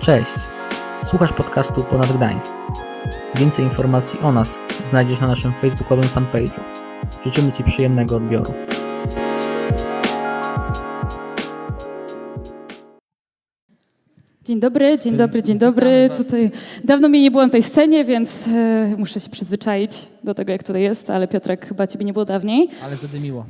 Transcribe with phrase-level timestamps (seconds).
[0.00, 0.30] Cześć!
[1.04, 2.52] Słuchasz podcastu Ponad Gdańsk.
[3.34, 6.60] Więcej informacji o nas znajdziesz na naszym facebookowym fanpage'u.
[7.24, 8.52] Życzymy Ci przyjemnego odbioru.
[14.44, 16.10] Dzień dobry, dzień dobry, dzień dobry.
[16.16, 16.50] Tutaj
[16.84, 20.62] dawno mnie nie było na tej scenie, więc e, muszę się przyzwyczaić do tego, jak
[20.62, 22.68] tutaj jest, ale Piotrek, chyba ciebie nie było dawniej.
[22.84, 23.46] Ale zadymiło.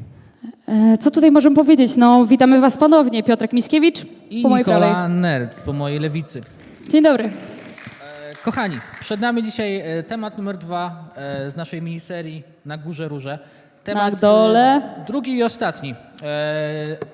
[0.69, 1.97] E, co tutaj możemy powiedzieć?
[1.97, 3.23] No, witamy was ponownie.
[3.23, 4.89] Piotrek Miśkiewicz I po mojej prawej.
[4.89, 6.43] Nikola Nerc po mojej lewicy.
[6.89, 7.25] Dzień dobry.
[7.25, 7.31] E,
[8.45, 11.09] Kochani, przed nami dzisiaj e, temat numer dwa
[11.49, 13.39] z naszej miniserii Na Górze Róże.
[13.85, 14.83] Temat Na dole.
[15.07, 15.95] drugi i ostatni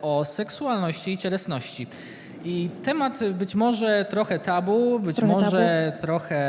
[0.02, 1.87] o seksualności i cielesności.
[2.48, 6.41] I temat być może trochę tabu, być Trochę może trochę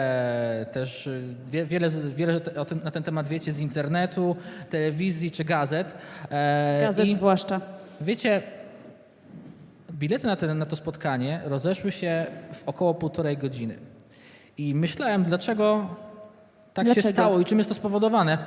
[0.71, 1.09] też
[1.51, 4.35] wie, wiele, wiele tym, na ten temat wiecie z internetu,
[4.69, 5.95] telewizji czy gazet.
[6.31, 7.61] E, Gazet i- zwłaszcza.
[8.01, 8.41] Wiecie,
[9.91, 13.75] bilety na, ten, na to spotkanie rozeszły się w około półtorej godziny.
[14.57, 15.95] I myślałem, dlaczego
[16.79, 17.07] tak Dlaczego?
[17.07, 18.37] się stało i czym jest to spowodowane.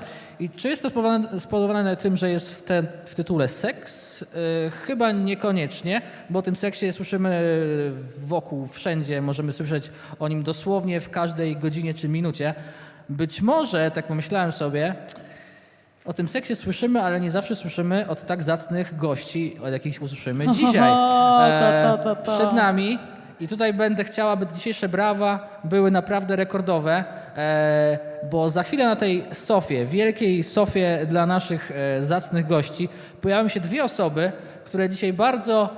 [0.40, 4.20] I czy jest to spowodowane, spowodowane tym, że jest w, te, w tytule seks?
[4.20, 7.42] Yy, chyba niekoniecznie, bo o tym seksie słyszymy
[8.24, 9.22] wokół, wszędzie.
[9.22, 12.54] Możemy słyszeć o nim dosłownie w każdej godzinie czy minucie.
[13.08, 14.94] Być może, tak pomyślałem sobie,
[16.04, 20.48] o tym seksie słyszymy, ale nie zawsze słyszymy od tak zacnych gości, od jakich usłyszymy
[20.56, 20.90] dzisiaj.
[22.24, 22.32] to.
[22.36, 22.98] Przed nami
[23.40, 27.04] i tutaj będę chciała, aby dzisiejsze brawa były naprawdę rekordowe, e,
[28.30, 32.88] bo za chwilę na tej sofie, wielkiej sofie dla naszych e, zacnych gości,
[33.20, 34.32] pojawią się dwie osoby,
[34.64, 35.68] które dzisiaj bardzo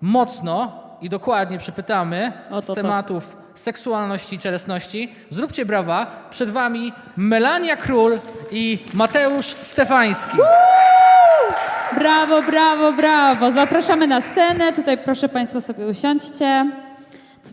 [0.00, 2.74] mocno i dokładnie przepytamy O, to, z to.
[2.74, 5.14] tematów seksualności i cielesności.
[5.30, 6.06] Zróbcie brawa.
[6.30, 8.18] Przed wami Melania Król
[8.50, 10.36] i Mateusz Stefański.
[11.98, 13.52] Brawo, brawo, brawo.
[13.52, 14.72] Zapraszamy na scenę.
[14.72, 16.70] Tutaj proszę Państwa sobie usiądźcie.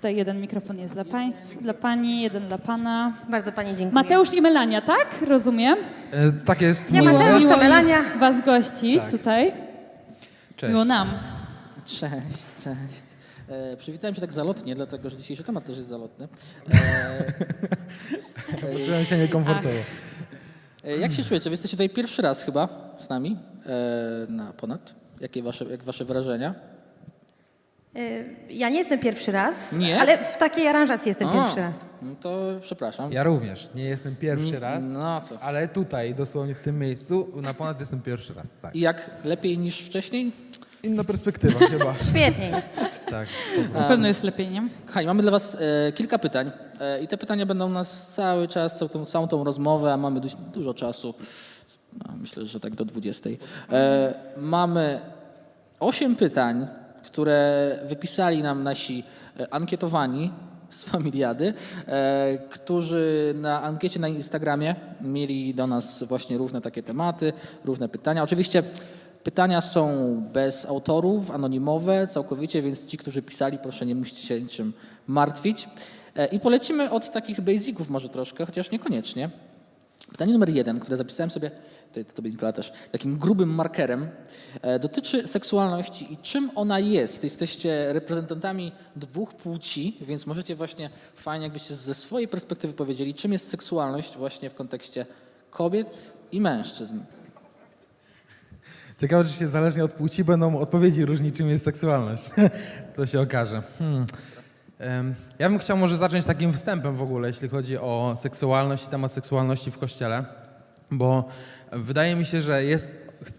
[0.06, 3.14] Tutaj jeden mikrofon jest dla Państwa, dla Pani, jeden dla Pana.
[3.30, 3.92] Bardzo Pani dziękuję.
[3.94, 5.08] Mateusz i Melania, tak?
[5.28, 5.77] Rozumiem?
[6.11, 6.92] E, Tak jest.
[6.92, 7.14] Ja miło.
[7.14, 7.98] Mateusz, to Miło mi Melania.
[8.20, 9.52] Was gościć tutaj.
[10.55, 10.73] Cześć.
[10.73, 11.08] Miło nam.
[11.86, 13.05] Cześć, cześć.
[13.49, 16.27] E, przywitałem się tak zalotnie, dlatego że dzisiejszy temat też jest zalotny.
[18.77, 19.80] Poczułem się niekomfortowo.
[20.83, 21.49] E, jak się czujecie?
[21.49, 24.95] Wy jesteście tutaj pierwszy raz chyba z nami e, na ponad.
[25.20, 26.74] Jakie wasze, jak wasze wrażenia?
[27.98, 30.02] Y, Ja nie jestem pierwszy raz, Nie?
[30.02, 31.86] ale w takiej aranżacji jestem O, pierwszy raz.
[32.02, 33.11] No to przepraszam.
[33.11, 33.70] Ja również.
[33.76, 35.39] Nie jestem pierwszy raz, No co?
[35.39, 38.58] ale tutaj, dosłownie w tym miejscu, na ponad jestem pierwszy raz.
[38.61, 38.76] Tak.
[38.76, 40.32] I jak lepiej niż wcześniej?
[40.84, 41.94] Inna perspektywa chyba.
[42.10, 42.73] Świetnie jest.
[43.10, 43.28] Tak.
[43.73, 44.70] Na pewno jest lepiej, nie?
[44.88, 45.58] Kochani, mamy dla was
[45.88, 49.44] e, kilka pytań e, i te pytania będą nas cały czas, całą tą, całą tą
[49.44, 51.14] rozmowę, a mamy dość dużo czasu.
[51.94, 53.30] No, myślę, że tak do 20.
[53.72, 55.00] E, mamy
[55.80, 56.67] osiem pytań,
[57.15, 59.03] które wypisali nam nasi
[59.39, 60.31] e, ankietowani
[60.70, 61.53] z Familiady,
[61.87, 67.33] e, którzy na ankiecie na Instagramie mieli do nas właśnie różne takie tematy,
[67.65, 68.23] różne pytania.
[68.23, 68.64] Oczywiście
[69.23, 74.73] pytania są bez autorów, anonimowe całkowicie, więc ci, którzy pisali, proszę nie musicie się niczym
[75.08, 75.70] martwić.
[76.15, 79.30] E, I polecimy od takich basiców może troszkę, chociaż niekoniecznie.
[80.11, 81.52] Pytanie numer jeden, które zapisałem sobie,
[82.04, 84.10] to tobie Nikola też, takim grubym markerem,
[84.61, 87.23] e, dotyczy seksualności i czym ona jest.
[87.23, 93.50] Jesteście reprezentantami dwóch płci, więc możecie właśnie fajnie jakbyście ze swojej perspektywy powiedzieli, czym jest
[93.50, 95.05] seksualność właśnie w kontekście
[95.52, 97.00] kobiet i mężczyzn.
[98.98, 102.23] Ciekawe, czy się zależnie od płci będą odpowiedzi różnić, czym jest seksualność.
[102.95, 103.64] to się okaże.
[103.80, 104.05] Hmm.
[105.39, 109.11] Ja bym chciał może zacząć takim wstępem w ogóle, jeśli chodzi o seksualność i temat
[109.11, 110.26] seksualności w Kościele,
[110.92, 111.30] bo
[111.71, 112.92] wydaje mi się, że jest,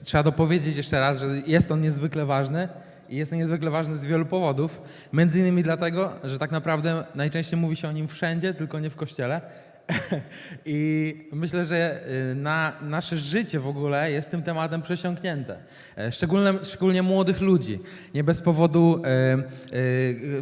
[0.05, 2.69] trzeba dopowiedzieć jeszcze raz, że jest on niezwykle ważny
[3.09, 4.83] i jest on niezwykle ważny z wielu powodów.
[5.13, 8.97] Między innymi dlatego, że tak naprawdę najczęściej mówi się o nim wszędzie, tylko nie w
[8.97, 9.41] Kościele.
[10.67, 12.01] I myślę, że
[12.33, 15.57] y, na nasze życie w ogóle jest tym tematem przesiąknięte.
[15.99, 17.79] E, Szczególnie, szczególnie młodych ludzi.
[18.15, 19.43] Nie bez powodu e, e,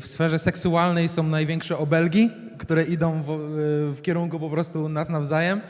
[0.01, 3.27] w sferze seksualnej są największe obelgi, które idą w,
[3.97, 5.61] w kierunku po prostu nas nawzajem.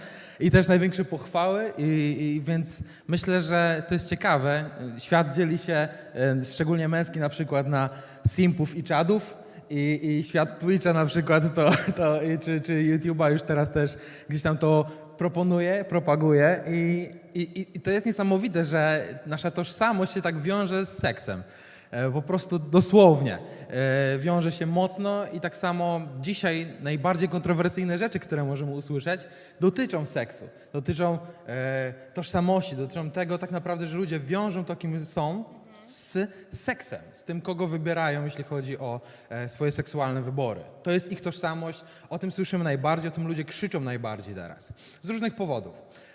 [0.40, 4.70] I też największe pochwały, i, i więc myślę, że to jest ciekawe.
[4.98, 5.88] Świat dzieli się,
[6.52, 7.90] szczególnie męski na przykład, na
[8.26, 9.36] simpów i czadów,
[9.70, 13.96] i, i świat Twitcha na przykład, to, to, czy, czy YouTube'a już teraz też
[14.28, 14.86] gdzieś tam to
[15.18, 20.98] proponuje, propaguje i, i, i to jest niesamowite, że nasza tożsamość się tak wiąże z
[20.98, 21.42] seksem.
[21.94, 23.38] E, Po prostu dosłownie.
[23.68, 29.20] E, Wiąże się mocno i tak samo dzisiaj najbardziej kontrowersyjne rzeczy, które możemy usłyszeć,
[29.60, 35.44] dotyczą seksu, dotyczą e, tożsamości, dotyczą tego tak naprawdę, że ludzie wiążą to, kim są
[35.86, 39.00] z seksem, z tym, kogo wybierają, jeśli chodzi o
[39.48, 40.60] swoje seksualne wybory.
[40.82, 44.72] To jest ich tożsamość, o tym słyszymy najbardziej, o tym ludzie krzyczą najbardziej teraz.
[45.02, 45.74] Z różnych powodów.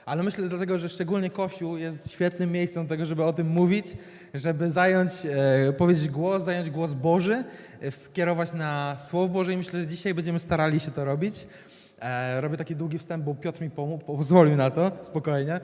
[0.09, 3.85] Ale myślę dlatego, że szczególnie Kościół jest świetnym miejscem do tego, żeby o tym mówić,
[4.33, 7.43] żeby zająć, e, powiedzieć głos, zająć głos Boży,
[7.81, 11.47] e, skierować na Słowo Boże i myślę, że dzisiaj będziemy starali się to robić.
[12.01, 15.53] E, robię taki długi wstęp, bo Piotr mi pomógł, pozwolił na to, spokojnie.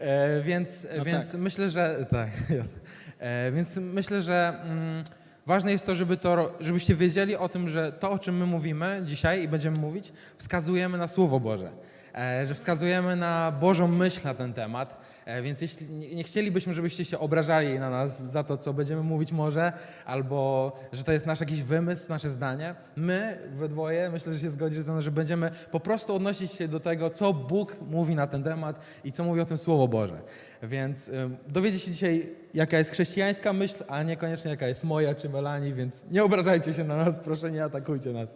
[0.00, 1.40] e, więc No więc tak.
[1.40, 2.78] myślę, że tak, jasne.
[3.18, 5.04] E, więc myślę, że mm,
[5.46, 9.00] ważne jest to, żeby to, żebyście wiedzieli o tym, że to, o czym my mówimy
[9.04, 11.70] dzisiaj i będziemy mówić, wskazujemy na Słowo Boże.
[12.16, 15.00] E, że wskazujemy na Bożą myśl na ten temat.
[15.24, 19.32] E, więc jeśli nie, chcielibyśmy, żebyście się obrażali na nas za to, co będziemy mówić
[19.32, 19.72] może,
[20.06, 22.74] albo że to jest nasz jakiś wymysł, nasze zdanie.
[22.96, 26.68] My we dwoje, myślę, że się zgodzisz ze mną, że będziemy po prostu odnosić się
[26.68, 30.22] do tego, co Bóg mówi na ten temat i co mówi o tym Słowo Boże.
[30.62, 35.28] Więc ym, dowiecie się dzisiaj, jaka jest chrześcijańska myśl, a niekoniecznie jaka jest moja czy
[35.28, 38.34] Melanii, więc nie obrażajcie się na nas, proszę, nie atakujcie nas.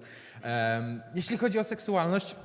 [1.15, 2.37] Jeśli chodzi o seksualność,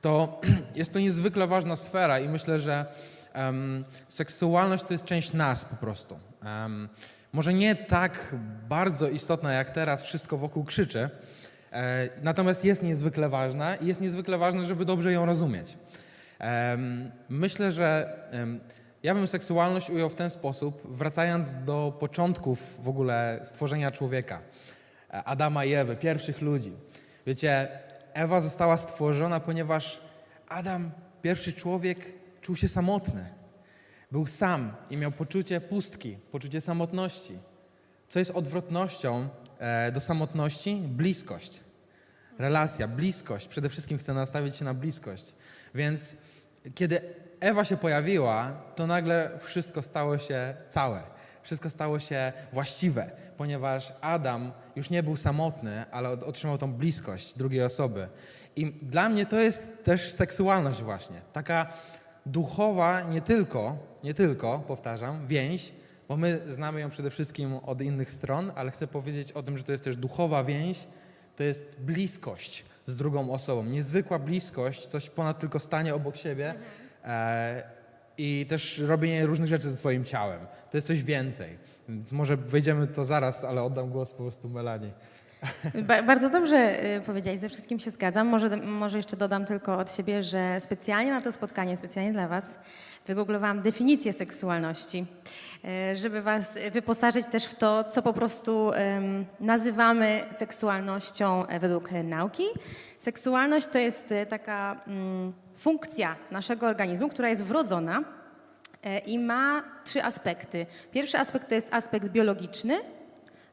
[0.00, 0.40] to
[0.76, 2.86] jest to niezwykle ważna sfera i myślę, że
[3.32, 6.18] em, seksualność to jest część nas po prostu.
[6.44, 6.88] Em,
[7.32, 8.34] może nie tak
[8.68, 11.10] bardzo istotna jak teraz wszystko wokół krzyczy,
[11.72, 15.76] e, natomiast jest niezwykle ważna i jest niezwykle ważne, żeby dobrze ją rozumieć.
[16.38, 18.60] Em, myślę, że em,
[19.02, 24.40] ja bym seksualność ujął w ten sposób, wracając do początków w ogóle stworzenia człowieka.
[25.10, 26.72] E, Adama i Ewy, pierwszych ludzi.
[27.26, 27.68] Wiecie,
[28.20, 30.00] Ewa została stworzona, ponieważ
[30.48, 30.90] Adam,
[31.22, 31.98] pierwszy człowiek,
[32.40, 33.28] czuł się samotny.
[34.12, 37.38] Był sam i miał poczucie pustki, poczucie samotności.
[38.08, 39.28] Co jest odwrotnością
[39.58, 40.74] e, do samotności?
[40.74, 41.60] Bliskość.
[42.38, 43.48] Relacja, bliskość.
[43.48, 45.34] Przede wszystkim chcę nastawić się na bliskość.
[45.74, 46.16] Więc
[46.74, 47.00] kiedy
[47.40, 51.02] Ewa się pojawiła, to nagle wszystko stało się całe.
[51.50, 57.62] Wszystko stało się właściwe, ponieważ Adam już nie był samotny, ale otrzymał tą bliskość drugiej
[57.62, 58.08] osoby.
[58.56, 61.20] I dla mnie to jest też seksualność właśnie.
[61.32, 61.66] Taka
[62.26, 65.72] duchowa, nie tylko, nie tylko, powtarzam, więź,
[66.08, 69.64] bo my znamy ją przede wszystkim od innych stron, ale chcę powiedzieć o tym, że
[69.64, 70.86] to jest też duchowa więź,
[71.36, 73.64] to jest bliskość z drugą osobą.
[73.64, 76.54] Niezwykła bliskość, coś ponad tylko stanie obok siebie
[77.04, 77.79] e,
[78.20, 80.40] i też robienie różnych rzeczy ze swoim ciałem.
[80.70, 81.58] To jest coś więcej.
[81.88, 84.92] Więc może wejdziemy to zaraz, ale oddam głos po prostu Melanii.
[85.88, 88.26] Ba- bardzo dobrze y, powiedziałeś, ze wszystkim się zgadzam.
[88.26, 92.58] Może, może jeszcze dodam tylko od siebie, że specjalnie na to spotkanie, specjalnie dla Was,
[93.06, 95.06] wygooglowałam definicję seksualności,
[95.92, 98.70] y, żeby Was wyposażyć też w to, co po prostu
[99.40, 102.44] nazywamy seksualnością e, według nauki.
[102.98, 108.04] Seksualność to jest e, taka mm, funkcja naszego organizmu, która jest wrodzona
[108.82, 110.66] e, i ma trzy aspekty.
[110.92, 112.80] Pierwszy aspekt to jest aspekt biologiczny,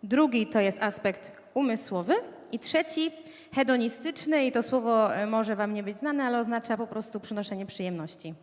[0.03, 2.13] Drugi to jest aspekt umysłowy
[2.51, 3.11] i trzeci
[3.53, 7.65] hedonistyczny i to słowo e, może wam nie być znane, ale oznacza po prostu przynoszenie
[7.65, 8.33] przyjemności.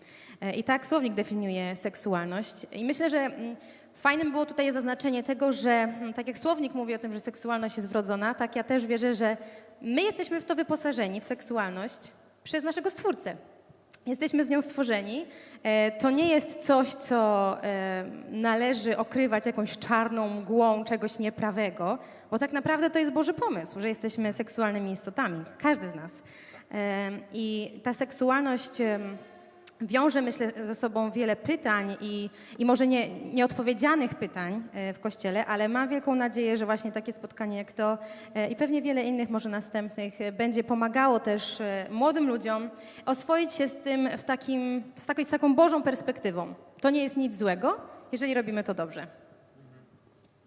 [0.40, 3.56] E, I tak słownik definiuje seksualność i myślę, że mm,
[3.94, 7.76] fajnym było tutaj zaznaczenie tego, że mm, tak jak słownik mówi o tym, że seksualność
[7.76, 9.36] jest wrodzona, tak ja też wierzę, że
[9.82, 11.98] my jesteśmy w to wyposażeni, w seksualność
[12.44, 13.36] przez naszego Stwórcę.
[14.06, 15.26] Jesteśmy z nią stworzeni.
[15.62, 21.98] E, To nie jest coś, co e, należy okrywać jakąś czarną mgłą czegoś nieprawego,
[22.30, 26.12] bo tak naprawdę to jest Boży pomysł, że jesteśmy seksualnymi istotami, każdy z nas.
[26.72, 28.72] E, I ta seksualność
[29.80, 35.46] wiąże, myślę, ze sobą wiele pytań i, i może nie, nieodpowiedzianych pytań e, w Kościele,
[35.46, 37.98] ale mam wielką nadzieję, że właśnie takie spotkanie jak to
[38.34, 42.70] e, i pewnie wiele innych może następnych e, będzie pomagało też młodym ludziom
[43.06, 46.54] oswoić się z tym w takim, z, taką, z taką Bożą perspektywą.
[46.80, 47.76] To nie jest nic złego,
[48.12, 49.23] jeżeli robimy to dobrze.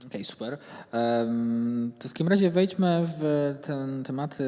[0.06, 0.58] Okej, super.
[0.92, 4.44] Em, To w takim razie wejdźmy w te tematy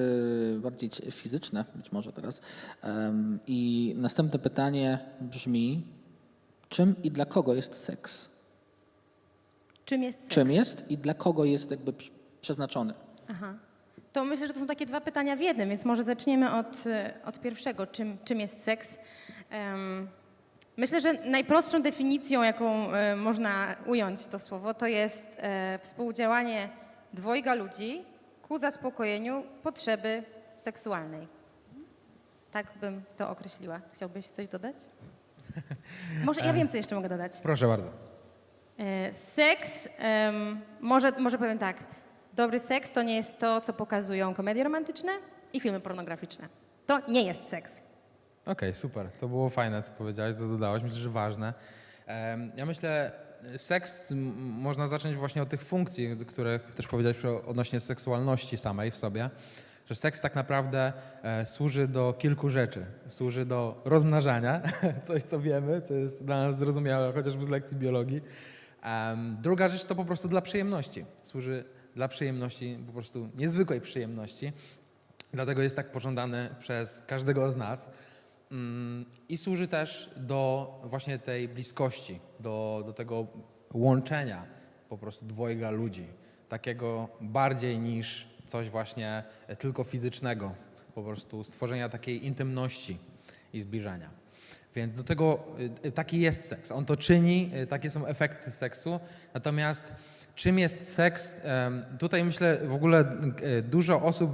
[0.62, 2.41] bardziej fizyczne, być może teraz.
[3.48, 5.82] I następne pytanie brzmi,
[6.70, 8.29] czym i dla kogo jest seks?
[9.86, 10.34] Czym jest seks?
[10.34, 11.94] Czym jest i dla kogo jest jakby
[12.41, 12.94] przeznaczony?
[13.27, 13.53] Aha.
[14.13, 16.84] To myślę, że to są takie dwa pytania w jednym, więc może zaczniemy od,
[17.25, 17.88] od pierwszego.
[17.88, 18.98] Czym, czym jest seks?
[19.50, 20.08] Em,
[20.79, 26.69] myślę, że najprostszą definicją, jaką e, można ująć to słowo, to jest e, współdziałanie
[27.13, 28.01] dwojga ludzi
[28.41, 30.24] ku zaspokojeniu potrzeby
[30.57, 31.27] seksualnej.
[32.51, 33.81] Tak bym to określiła.
[33.93, 34.75] Chciałbyś coś dodać?
[36.25, 37.31] Może ja wiem, co jeszcze mogę dodać.
[37.43, 37.89] Proszę bardzo.
[38.77, 39.89] E, Seks,
[40.81, 41.83] może, może powiem tak,
[42.33, 45.12] dobry seks to nie jest to, co pokazują komedie romantyczne
[45.53, 46.48] i filmy pornograficzne.
[46.86, 47.79] To nie jest seks.
[48.50, 49.10] Okej, super.
[49.20, 50.84] To było fajne, co powiedziałeś, co dodałeś.
[50.84, 51.53] Myślę, że ważne.
[52.58, 53.12] Ja myślę,
[53.58, 59.29] seks można zacząć właśnie od tych funkcji, które też powiedziałeś odnośnie seksualności samej w sobie.
[59.89, 62.86] Że seks tak naprawdę e, służy do kilku rzeczy.
[63.08, 64.62] Służy do rozmnażania,
[65.08, 68.22] coś co wiemy, co jest dla nas zrozumiałe chociażby z lekcji biologii.
[69.41, 71.06] Druga rzecz to po prostu dla przyjemności.
[71.24, 71.63] Służy
[71.96, 74.53] dla przyjemności, po prostu niezwykłej przyjemności.
[75.34, 77.89] Dlatego jest tak pożądany przez każdego z nas.
[78.51, 83.27] Mm, I służy też do właśnie tej bliskości, do, do tego
[83.74, 84.46] łączenia
[84.89, 86.06] po prostu dwojga ludzi.
[86.50, 89.24] Takiego bardziej niż coś właśnie
[89.60, 90.56] tylko fizycznego.
[90.96, 92.98] Po prostu stworzenia takiej intymności
[93.53, 94.10] i zbliżenia.
[94.75, 95.39] Więc do tego
[95.86, 96.72] y, taki jest seks.
[96.72, 99.00] On to czyni, y, takie są efekty seksu.
[99.34, 99.94] Natomiast
[100.36, 101.41] czym jest seks?
[102.00, 103.06] Tutaj myślę w ogóle
[103.60, 104.32] y, dużo osób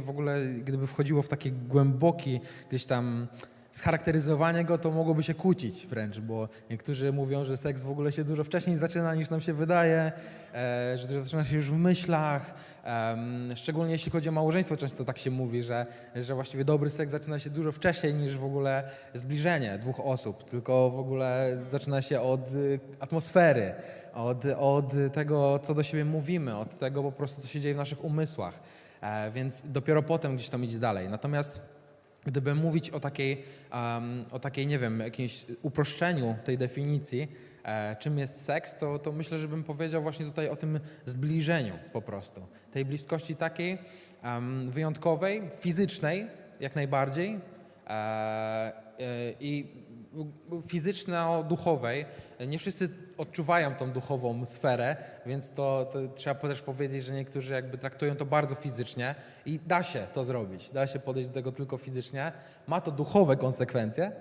[0.00, 3.28] w ogóle, gdyby wchodziło w taki głęboki gdzieś tam
[3.76, 8.24] scharakteryzowanie go, to mogłoby się kłócić wręcz, bo niektórzy mówią, że seks w ogóle się
[8.24, 10.12] dużo wcześniej zaczyna niż nam się wydaje,
[10.54, 12.54] e, że zaczyna się już w myślach.
[13.54, 17.38] szczególnie jeśli chodzi o małżeństwo, często tak się mówi, że, że właściwie dobry seks zaczyna
[17.38, 18.82] się dużo wcześniej niż w ogóle
[19.14, 23.74] zbliżenie dwóch osób, tylko w ogóle zaczyna się od y, atmosfery,
[24.14, 27.78] od, od tego, co do siebie mówimy, od tego po prostu, co się dzieje w
[27.78, 28.60] naszych umysłach.
[29.00, 31.08] E, więc dopiero potem gdzieś tam idzie dalej.
[31.08, 31.75] Natomiast
[32.26, 33.42] Gdyby mówić o takiej,
[33.72, 37.28] um, o takiej, nie wiem, jakimś uproszczeniu tej definicji,
[37.64, 41.78] e, czym jest seks, to, to myślę, że bym powiedział właśnie tutaj o tym zbliżeniu
[41.92, 42.46] po prostu.
[42.72, 43.78] Tej bliskości takiej
[44.22, 46.26] em, wyjątkowej, fizycznej
[46.60, 47.38] jak najbardziej
[47.86, 48.72] e, e,
[49.40, 49.66] i
[50.66, 52.04] fizyczno-duchowej.
[52.46, 54.96] Nie wszyscy odczuwają tą duchową sferę,
[55.26, 59.14] więc to, to trzeba też powiedzieć, że niektórzy jakby traktują to bardzo fizycznie
[59.46, 60.70] i da się to zrobić.
[60.70, 62.32] Da się podejść do tego tylko fizycznie.
[62.66, 64.12] Ma to duchowe konsekwencje,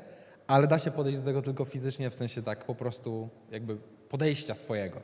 [0.47, 3.77] ale da się podejść do tego tylko fizycznie, w sensie tak po prostu jakby
[4.09, 5.01] podejścia swojego.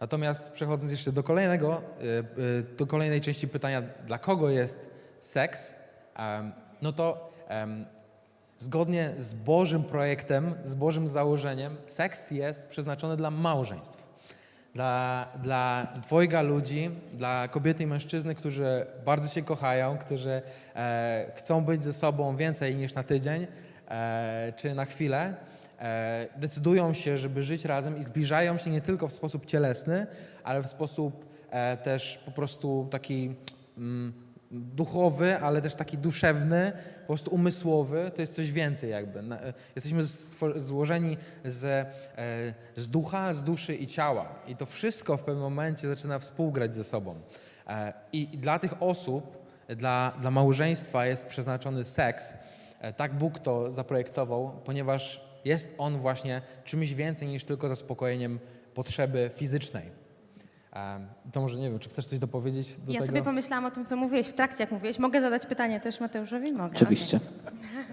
[0.00, 4.90] Natomiast przechodząc jeszcze do kolejnego, y, y, do kolejnej części pytania, dla kogo jest
[5.20, 5.74] seks,
[6.82, 7.32] no to
[8.62, 14.12] zgodnie z Bożym projektem, z Bożym założeniem, seks jest przeznaczony dla małżeństw.
[14.74, 20.42] Dla, dla dwojga ludzi, dla kobiety i mężczyzny, którzy bardzo się kochają, którzy
[20.76, 23.46] e, chcą być ze sobą więcej niż na tydzień
[23.88, 25.34] e, czy na chwilę,
[25.78, 30.06] e, decydują się, żeby żyć razem i zbliżają się nie tylko w sposób cielesny,
[30.44, 33.34] ale w sposób e, też po prostu taki
[33.78, 34.21] mm,
[34.52, 39.18] duchowy, ale też taki duszewny, po prostu umysłowy, to jest coś więcej jakby.
[39.18, 40.02] E, Jesteśmy
[40.60, 45.88] złożeni z, e, z ducha, z duszy i ciała i to wszystko w pewnym momencie
[45.88, 47.14] zaczyna współgrać ze sobą.
[47.66, 52.34] E, I dla tych osób, dla, dla małżeństwa jest przeznaczony seks.
[52.96, 58.38] Tak Bóg to zaprojektował, ponieważ jest on właśnie czymś więcej niż tylko zaspokojeniem
[58.74, 60.01] potrzeby fizycznej.
[61.32, 63.06] To może nie wiem, czy chcesz coś dopowiedzieć do ja tego?
[63.06, 64.98] sobie pomyślałam o tym, co mówiłeś w trakcie, jak mówiłeś.
[64.98, 66.52] Mogę zadać pytanie też Mateuszowi?
[66.52, 66.76] Mogę.
[66.76, 67.20] Oczywiście.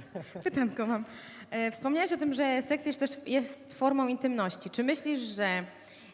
[0.10, 0.42] okej.
[0.44, 1.06] Pytanko mam.
[1.52, 4.70] E, Wspomniałeś o tym, że seks jest też jest formą intymności.
[4.70, 5.64] Czy myślisz, że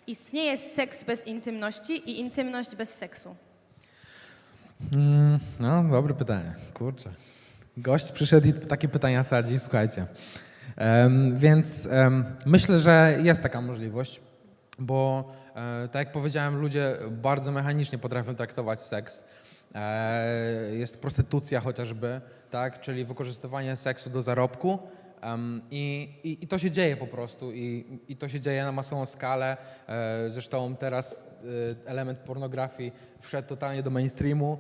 [0.08, 3.36] istnieje seks bez intymności i intymność bez seksu?
[4.92, 6.54] Mm, no, dobre pytanie.
[6.74, 7.10] Kurczę.
[7.78, 10.06] Gość przyszedł i takie pytania sadzi, słuchajcie.
[10.76, 14.22] Em, więc em, myślę, że jest taka możliwość,
[14.80, 19.24] bo e, tak jak powiedziałem, ludzie bardzo mechanicznie potrafią traktować seks.
[19.76, 22.82] E, jest prostytucja chociażby, tak?
[22.82, 24.80] czyli wykorzystywanie seksu do zarobku.
[25.72, 29.06] I, i, I to się dzieje po prostu i, i to się dzieje na masową
[29.06, 29.58] skalę.
[29.88, 31.40] E, zresztą teraz
[31.86, 34.58] element pornografii wszedł totalnie do mainstreamu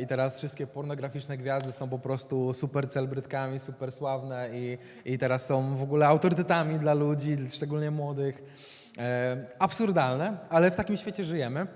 [0.00, 5.46] i teraz wszystkie pornograficzne gwiazdy są po prostu super celebrytkami, super sławne i, i teraz
[5.46, 8.42] są w ogóle autorytetami dla ludzi, szczególnie młodych.
[8.98, 11.66] E, absurdalne, ale w takim świecie żyjemy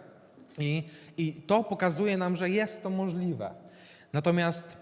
[0.59, 3.51] i, i to pokazuje nam, że jest to możliwe.
[4.13, 4.77] Natomiast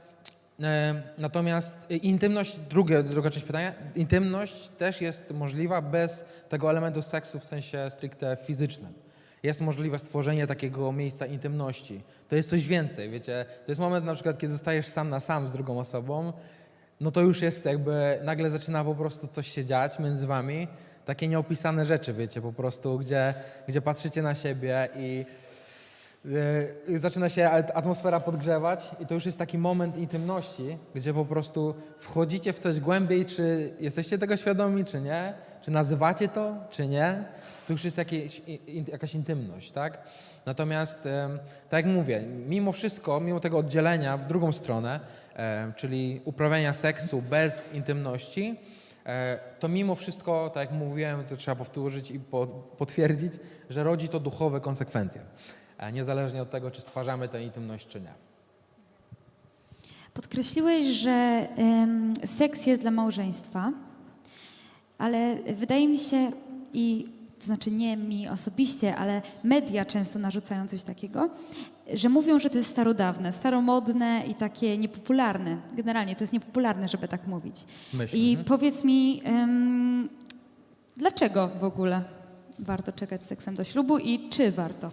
[0.62, 7.40] E, Natomiast intymność, drugie, druga część pytania, intymność też jest możliwa bez tego elementu seksu
[7.40, 8.92] w sensie stricte fizycznym.
[9.42, 12.02] Jest możliwe stworzenie takiego miejsca intymności.
[12.28, 13.44] To jest coś więcej, wiecie.
[13.66, 16.32] To jest moment na przykład, kiedy zostajesz sam na sam z drugą osobą,
[17.00, 20.68] no to już jest jakby, nagle zaczyna po prostu coś się dziać między wami.
[21.06, 23.34] Takie nieopisane rzeczy, wiecie, po prostu, gdzie,
[23.68, 25.26] gdzie patrzycie na siebie i
[26.88, 31.24] Yy, zaczyna się at- atmosfera podgrzewać i to już jest taki moment intymności, gdzie po
[31.24, 35.32] prostu wchodzicie w coś głębiej, czy jesteście tego świadomi, czy nie,
[35.62, 37.24] czy nazywacie to, czy nie.
[37.66, 38.42] To już jest jakieś,
[38.92, 39.98] jakaś intymność, tak?
[40.46, 41.02] Natomiast,
[41.68, 45.00] tak jak mówię, mimo wszystko, mimo tego oddzielenia w drugą stronę,
[45.76, 48.60] czyli uprawiania seksu bez intymności,
[49.60, 52.46] to mimo wszystko, tak jak mówiłem, to trzeba powtórzyć i po,
[52.78, 53.32] potwierdzić,
[53.70, 55.20] że rodzi to duchowe konsekwencje.
[55.78, 58.12] E, niezależnie od tego, czy stwarzamy tę intymność, czy nie.
[60.14, 61.48] Podkreśliłeś, że
[62.24, 63.72] seks jest dla małżeństwa,
[64.98, 66.32] ale wydaje mi się,
[66.72, 67.06] i
[67.38, 71.30] to znaczy nie mi osobiście, ale media często narzucają coś takiego,
[71.94, 75.56] że mówią, że to jest starodawne, staromodne i takie niepopularne.
[75.76, 77.64] Generalnie to jest niepopularne, żeby tak mówić.
[77.92, 78.18] Myślę.
[78.18, 78.44] I mhm.
[78.44, 79.22] powiedz mi,
[80.96, 82.02] dlaczego w ogóle
[82.58, 84.90] warto czekać z seksem do ślubu i czy warto?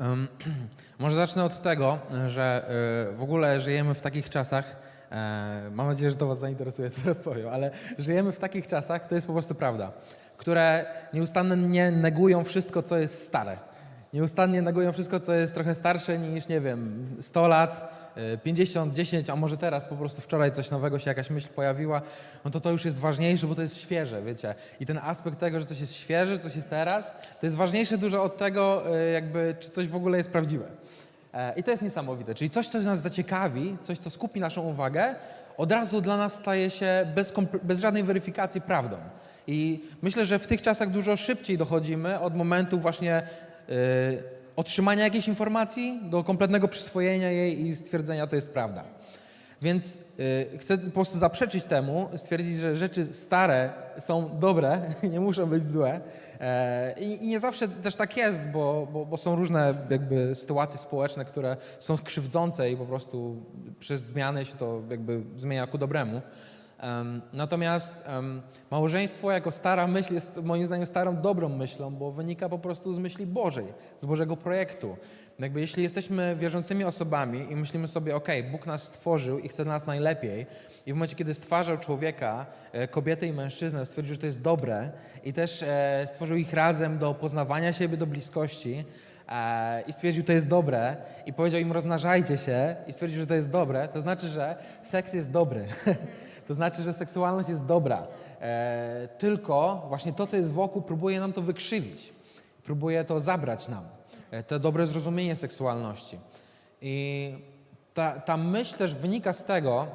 [0.00, 0.28] Em,
[0.98, 2.64] Może zacznę od tego, że
[3.12, 4.76] y, w ogóle żyjemy w takich czasach,
[5.10, 9.08] e, mam nadzieję, że to Was zainteresuje, co teraz powiem, ale żyjemy w takich czasach,
[9.08, 9.92] to jest po prostu prawda,
[10.36, 13.69] które nieustannie negują wszystko, co jest stare.
[14.12, 17.94] Nieustannie negują wszystko, co jest trochę starsze niż, nie wiem, 100 lat,
[18.34, 22.02] y, 50, 10, a może teraz po prostu wczoraj coś nowego się jakaś myśl pojawiła,
[22.44, 24.54] no to to już jest ważniejsze, bo to jest świeże, wiecie.
[24.80, 28.22] I ten aspekt tego, że coś jest świeże, coś jest teraz, to jest ważniejsze dużo
[28.22, 30.64] od tego, y, jakby, czy coś w ogóle jest prawdziwe.
[31.34, 32.34] E, I to jest niesamowite.
[32.34, 35.14] Czyli coś, co nas zaciekawi, coś, co skupi naszą uwagę,
[35.56, 38.96] od razu dla nas staje się bez, bez żadnej weryfikacji prawdą.
[39.46, 43.22] I myślę, że w tych czasach dużo szybciej dochodzimy od momentu właśnie
[44.56, 48.84] otrzymania jakiejś informacji do kompletnego przyswojenia jej i stwierdzenia, to jest prawda.
[49.62, 49.98] Więc
[50.54, 54.80] y, chcę po prostu zaprzeczyć temu, stwierdzić, że rzeczy stare są dobre,
[55.12, 56.00] nie muszą być złe.
[56.40, 61.24] E, I, nie zawsze też tak jest, bo, bo, bo są różne jakby sytuacje społeczne,
[61.24, 63.36] które są skrzywdzące i po prostu
[63.78, 66.20] przez zmiany się to jakby zmienia ku dobremu.
[67.32, 68.04] Natomiast
[68.70, 72.98] małżeństwo jako stara myśl jest moim zdaniem starą dobrą myślą, bo wynika po prostu z
[72.98, 73.66] myśli Bożej,
[73.98, 74.96] z Bożego projektu.
[75.38, 79.72] Jakby jeśli jesteśmy wierzącymi osobami i myślimy sobie, ok, Bóg nas stworzył i chce dla
[79.72, 80.46] nas najlepiej
[80.86, 84.90] i w momencie, kiedy stwarzał człowieka, e, kobietę i mężczyznę, stwierdził, że to jest dobre
[85.24, 88.84] i też e, stworzył ich razem do poznawania siebie, do bliskości,
[89.28, 90.96] e, i stwierdził, to jest dobre
[91.26, 95.12] i powiedział im rozmnażajcie się i stwierdził, że to jest dobre, to znaczy, że seks
[95.12, 95.64] jest dobry.
[96.50, 98.06] to znaczy, że seksualność jest dobra.
[98.40, 102.12] E, tylko właśnie to, co jest wokół, próbuje nam to wykrzywić.
[102.64, 103.84] Próbuje to zabrać nam.
[104.30, 106.18] E, to dobre zrozumienie seksualności.
[106.82, 107.34] I
[107.94, 109.86] ta, ta myśl też wynika z tego,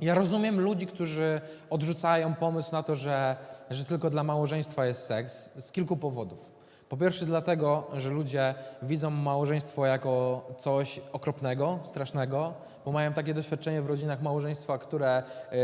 [0.00, 3.36] ja rozumiem ludzi, którzy odrzucają pomysł na to, że,
[3.70, 6.55] że tylko dla małżeństwa jest seks z kilku powodów.
[6.88, 13.82] Po pierwsze dlatego, że ludzie widzą małżeństwo jako coś okropnego, strasznego, bo mają takie doświadczenie
[13.82, 15.22] w rodzinach małżeństwa, które
[15.52, 15.56] y,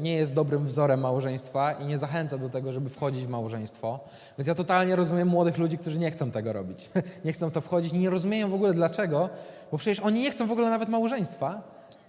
[0.00, 4.00] nie jest dobrym wzorem małżeństwa i nie zachęca do tego, żeby wchodzić w małżeństwo.
[4.38, 6.90] Więc ja totalnie rozumiem młodych ludzi, którzy nie chcą tego robić.
[7.24, 9.28] nie chcą w to wchodzić nie rozumieją w ogóle dlaczego,
[9.72, 11.62] bo przecież oni nie chcą w ogóle nawet małżeństwa.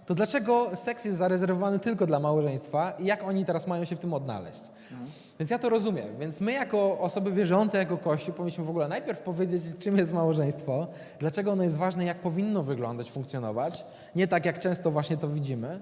[0.06, 3.98] To dlaczego seks jest zarezerwowany tylko dla małżeństwa i jak oni teraz mają się w
[3.98, 4.60] tym odnaleźć?
[5.38, 6.18] Więc ja to rozumiem.
[6.18, 10.86] Więc my jako osoby wierzące, jako Kościół powinniśmy w ogóle najpierw powiedzieć, czym jest małżeństwo,
[11.20, 13.84] dlaczego ono jest ważne, jak powinno wyglądać, funkcjonować.
[14.16, 15.80] Nie tak, jak często właśnie to widzimy.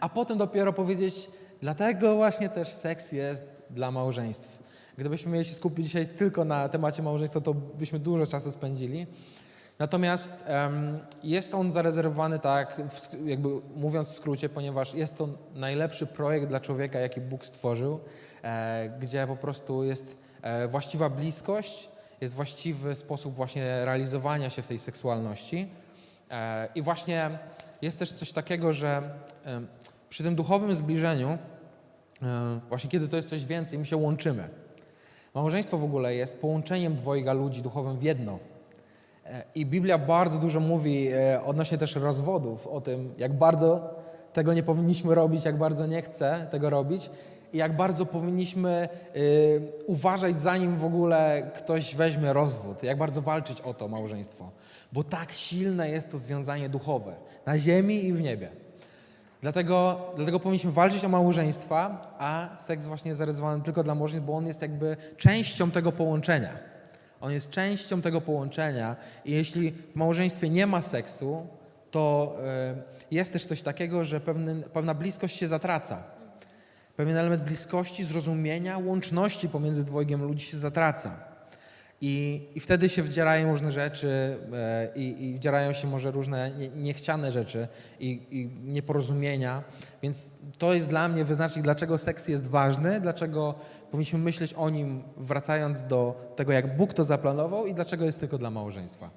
[0.00, 1.30] A potem dopiero powiedzieć,
[1.60, 4.62] dlatego właśnie też seks jest dla małżeństw.
[4.98, 9.06] Gdybyśmy mieli się skupić dzisiaj tylko na temacie małżeństwa, to byśmy dużo czasu spędzili.
[9.82, 16.06] Natomiast em, jest on zarezerwowany tak, w, jakby mówiąc w skrócie, ponieważ jest to najlepszy
[16.06, 18.00] projekt dla człowieka, jaki Bóg stworzył,
[18.42, 21.88] e, gdzie po prostu jest e, właściwa bliskość,
[22.20, 25.68] jest właściwy sposób właśnie realizowania się w tej seksualności.
[26.30, 27.38] E, I właśnie
[27.82, 29.02] jest też coś takiego, że
[30.08, 31.38] przy tym duchowym zbliżeniu,
[32.22, 34.48] e, właśnie kiedy to jest coś więcej, my się łączymy.
[35.34, 38.51] Małżeństwo w ogóle jest połączeniem dwojga ludzi duchowym w jedno.
[39.26, 43.94] E, I Biblia bardzo dużo mówi e, odnośnie też rozwodów, o tym, jak bardzo
[44.32, 47.10] tego nie powinniśmy robić, jak bardzo nie chcę tego robić
[47.52, 53.60] i jak bardzo powinniśmy y, uważać, zanim w ogóle ktoś weźmie rozwód, jak bardzo walczyć
[53.60, 54.50] o to małżeństwo.
[54.92, 57.14] Bo tak silne jest to związanie duchowe
[57.46, 58.48] na ziemi i w niebie.
[59.40, 64.36] Dlatego, dlatego powinniśmy walczyć o małżeństwa, a seks właśnie jest zarezerwowany tylko dla małżeństw, bo
[64.36, 66.71] on jest jakby częścią tego połączenia.
[67.22, 71.46] On jest częścią tego połączenia i jeśli w małżeństwie nie ma seksu,
[71.90, 72.36] to
[73.10, 76.02] y, jest też coś takiego, że pewny, pewna bliskość się zatraca.
[76.96, 81.31] Pewien element bliskości, zrozumienia, łączności pomiędzy dwojgiem ludzi się zatraca.
[82.04, 86.68] I, I wtedy się wdzierają różne rzeczy e, i, i wdzierają się może różne nie,
[86.68, 87.68] niechciane rzeczy
[88.00, 89.62] i, i nieporozumienia.
[90.02, 93.54] Więc to jest dla mnie wyznacznik, dlaczego seks jest ważny, dlaczego
[93.90, 98.38] powinniśmy myśleć o nim wracając do tego, jak Bóg to zaplanował i dlaczego jest tylko
[98.38, 99.10] dla małżeństwa.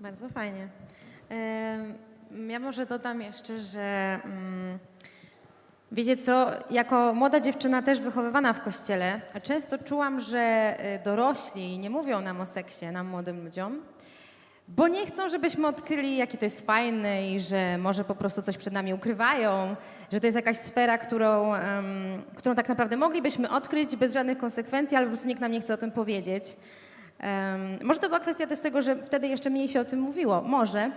[0.00, 0.68] Bardzo fajnie.
[2.48, 4.78] Ja może dodam jeszcze, że mm,
[5.92, 11.90] Wiecie co, jako młoda dziewczyna też wychowywana w kościele, często czułam, że y, dorośli nie
[11.90, 13.82] mówią nam o seksie, nam młodym ludziom,
[14.68, 18.56] bo nie chcą, żebyśmy odkryli, jaki to jest fajny i że może po prostu coś
[18.56, 19.76] przed nami ukrywają,
[20.12, 24.96] że to jest jakaś sfera, którą, em, którą tak naprawdę moglibyśmy odkryć bez żadnych konsekwencji,
[24.96, 26.44] ale po prostu nikt nam nie chce o tym powiedzieć.
[27.18, 30.42] Em, może to była kwestia też tego, że wtedy jeszcze mniej się o tym mówiło,
[30.42, 30.90] może,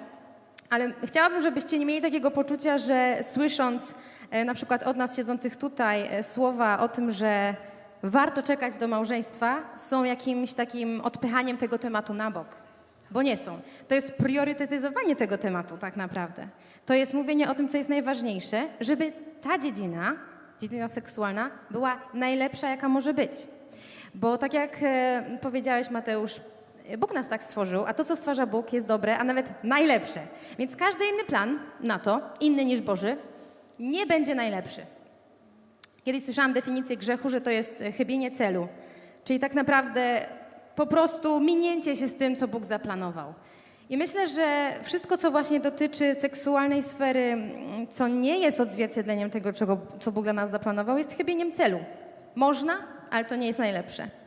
[0.71, 3.95] ale chciałabym, żebyście nie mieli takiego poczucia, że słysząc
[4.29, 7.55] e, na przykład od nas siedzących tutaj e, słowa o tym, że
[8.03, 12.47] warto czekać do małżeństwa, są jakimś takim odpychaniem tego tematu na bok.
[13.11, 13.59] Bo nie są.
[13.87, 16.47] To jest priorytetyzowanie tego tematu tak naprawdę.
[16.85, 20.15] To jest mówienie o tym, co jest najważniejsze, żeby ta dziedzina,
[20.59, 23.31] dziedzina seksualna, była najlepsza, jaka może być.
[24.15, 26.41] Bo tak jak e, powiedziałeś, Mateusz,
[26.97, 30.19] Bóg nas tak stworzył, a to, co stwarza Bóg, jest dobre, a nawet najlepsze.
[30.59, 33.17] Więc każdy inny plan na to, inny niż Boży,
[33.79, 34.81] nie będzie najlepszy.
[36.05, 38.67] Kiedyś słyszałam definicję grzechu, że to jest chybienie celu.
[39.23, 40.21] Czyli tak naprawdę
[40.75, 43.33] po prostu minięcie się z tym, co Bóg zaplanował.
[43.89, 47.37] I myślę, że wszystko, co właśnie dotyczy seksualnej sfery,
[47.89, 51.79] co nie jest odzwierciedleniem tego, czego, co Bóg dla nas zaplanował, jest chybieniem celu.
[52.35, 52.77] Można,
[53.11, 54.20] ale to nie jest najlepsze.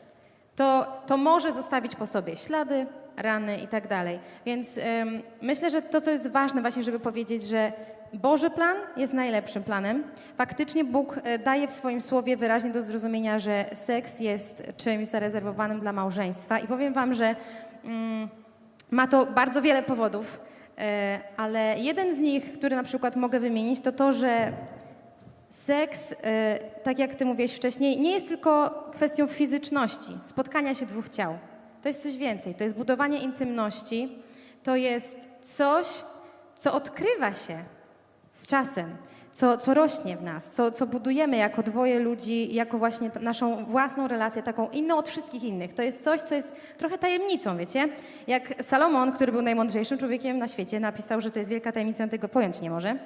[0.56, 2.86] To, to może zostawić po sobie ślady,
[3.16, 4.18] rany i tak dalej.
[4.46, 7.72] Więc ym, myślę, że to, co jest ważne właśnie, żeby powiedzieć, że
[8.14, 10.04] Boży plan jest najlepszym planem.
[10.36, 15.80] Faktycznie Bóg e, daje w swoim słowie wyraźnie do zrozumienia, że seks jest czymś zarezerwowanym
[15.80, 16.58] dla małżeństwa.
[16.58, 17.34] I powiem Wam, że
[17.84, 18.28] mm,
[18.90, 20.40] ma to bardzo wiele powodów,
[20.78, 24.52] e, ale jeden z nich, który na przykład mogę wymienić, to to, że
[25.50, 31.08] seks, e, tak jak Ty mówiłeś wcześniej, nie jest tylko kwestią fizyczności, spotkania się dwóch
[31.08, 31.38] ciał.
[31.82, 32.54] To jest coś więcej.
[32.54, 34.18] To jest budowanie intymności.
[34.62, 35.86] To jest coś,
[36.56, 37.58] co odkrywa się
[38.32, 38.96] z czasem,
[39.32, 44.08] co, co rośnie w nas, co, co budujemy jako dwoje ludzi, jako właśnie naszą własną
[44.08, 45.74] relację, taką inną od wszystkich innych.
[45.74, 47.88] To jest coś, co jest trochę tajemnicą, wiecie?
[48.26, 52.10] Jak Salomon, który był najmądrzejszym człowiekiem na świecie, napisał, że to jest wielka tajemnica, on
[52.10, 52.98] tego pojąć nie może.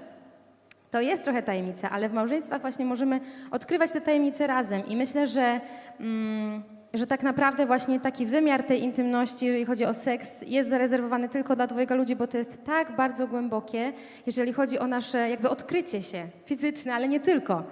[0.91, 3.21] To jest trochę tajemnica, ale w małżeństwach właśnie możemy
[3.51, 4.83] odkrywać te tajemnice razem.
[4.89, 5.61] I myślę, że,
[6.01, 6.63] mm,
[6.95, 11.57] że tak naprawdę właśnie taki wymiar tej intymności, jeżeli chodzi o seks, jest zarezerwowany tylko
[11.57, 13.93] dla dwojga ludzi, bo to jest tak bardzo głębokie,
[14.27, 17.63] jeżeli chodzi o nasze jakby odkrycie się fizyczne, ale nie tylko.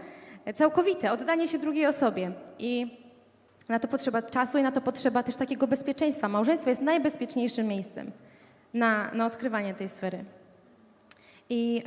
[0.55, 2.33] Całkowite, oddanie się drugiej osobie.
[2.59, 2.99] I
[3.69, 6.29] na to potrzeba czasu i na to potrzeba też takiego bezpieczeństwa.
[6.29, 8.11] Małżeństwo jest najbezpieczniejszym miejscem
[8.75, 10.25] na, na odkrywanie tej sfery.
[11.51, 11.83] I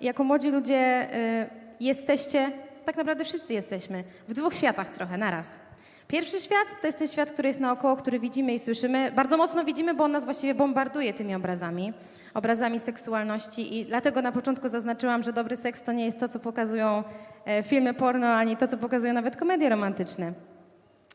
[0.00, 1.46] jako młodzi ludzie y,
[1.80, 2.50] jesteście,
[2.84, 5.60] tak naprawdę wszyscy jesteśmy, w dwóch światach trochę naraz.
[6.08, 9.12] Pierwszy świat to jest ten świat, który jest naokoło, który widzimy i słyszymy.
[9.12, 11.92] Bardzo mocno widzimy, bo on nas właściwie bombarduje tymi obrazami,
[12.34, 13.78] obrazami seksualności.
[13.78, 17.04] I dlatego na początku zaznaczyłam, że dobry seks to nie jest to, co pokazują
[17.44, 20.32] e, filmy porno, ani to, co pokazują nawet komedie romantyczne.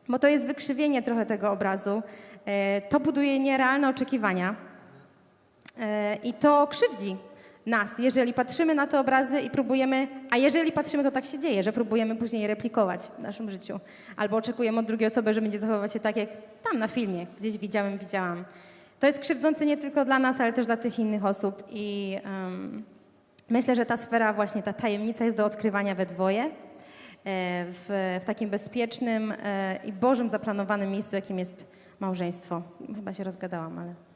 [0.10, 2.02] Bo to jest wykrzywienie trochę tego obrazu.
[2.46, 4.56] E, To buduje nierealne oczekiwania.
[5.80, 7.16] E, I to krzywdzi
[7.66, 11.64] nas, jeżeli patrzymy na te obrazy i próbujemy, a jeżeli patrzymy, to tak się dzieje,
[11.64, 13.80] że próbujemy później je replikować w naszym życiu.
[14.18, 16.30] Albo oczekujemy od drugiej osoby, że będzie zachowywać się tak, jak
[16.64, 18.46] tam na filmie, gdzieś widziałem, widziałam.
[19.00, 21.64] To jest krzywdzące nie tylko dla nas, ale też dla tych innych osób.
[21.70, 22.84] I em,
[23.50, 26.44] myślę, że ta sfera, właśnie ta tajemnica jest do odkrywania we dwoje.
[26.44, 26.50] e,
[27.70, 31.66] W, w takim bezpiecznym e, i Bożym zaplanowanym miejscu, jakim jest
[32.00, 32.62] małżeństwo.
[32.96, 34.11] Chyba się rozgadałam, ale.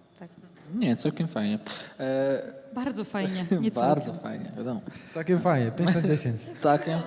[0.74, 1.60] Nie, całkiem fajnie.
[2.00, 2.42] E,
[2.74, 3.46] Bardzo fajnie.
[3.62, 4.24] Nie bardzo całkiem.
[4.24, 4.82] fajnie, wiadomo.
[5.10, 6.46] Całkiem fajnie, 5 na 10.
[6.62, 7.00] Całkiem.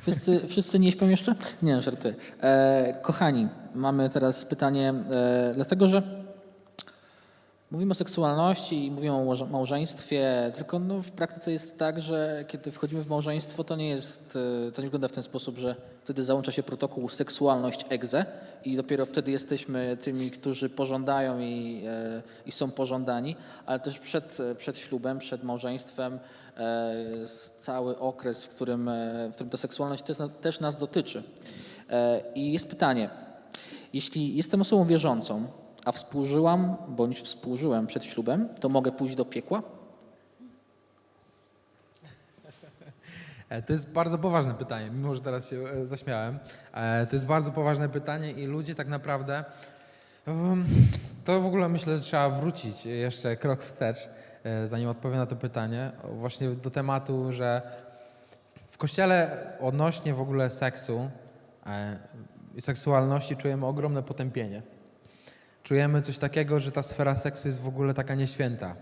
[0.00, 1.34] Wszyscy, wszyscy nie śpią jeszcze?
[1.62, 2.14] Nie, żarty.
[2.42, 6.02] E, kochani, mamy teraz pytanie, e, dlatego że
[7.70, 12.44] mówimy o seksualności i mówimy o małże- małżeństwie, tylko no, w praktyce jest tak, że
[12.48, 15.76] kiedy wchodzimy w małżeństwo, to nie jest, e, to nie wygląda w ten sposób, że
[16.04, 18.24] wtedy załącza się protokół seksualność egze
[18.64, 24.38] i dopiero wtedy jesteśmy tymi, którzy pożądają i, e, i są pożądani, ale też przed,
[24.58, 26.18] przed ślubem, przed małżeństwem
[26.56, 28.90] e, jest cały okres, w którym,
[29.30, 31.22] w którym ta seksualność też, też nas dotyczy.
[32.34, 33.10] I jest pytanie,
[33.92, 35.46] jeśli jestem osobą wierzącą,
[35.88, 39.62] a współżyłam bądź współżyłem przed ślubem, to mogę pójść do piekła?
[43.48, 46.38] E, To jest bardzo poważne pytanie, mimo że teraz się e, zaśmiałem.
[46.72, 49.44] E, To jest bardzo poważne pytanie i ludzie tak naprawdę.
[51.24, 54.08] To w ogóle myślę, że trzeba wrócić jeszcze krok wstecz,
[54.64, 55.92] zanim odpowiem na to pytanie.
[56.04, 57.62] Właśnie do tematu, że
[58.70, 61.10] w kościele odnośnie w ogóle seksu
[62.54, 64.62] i seksualności czujemy ogromne potępienie.
[65.68, 68.74] Czujemy coś takiego, że ta sfera seksu jest w ogóle taka nieświęta,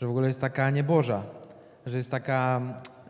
[0.00, 1.22] że w ogóle jest taka nieboża,
[1.86, 2.60] że jest taka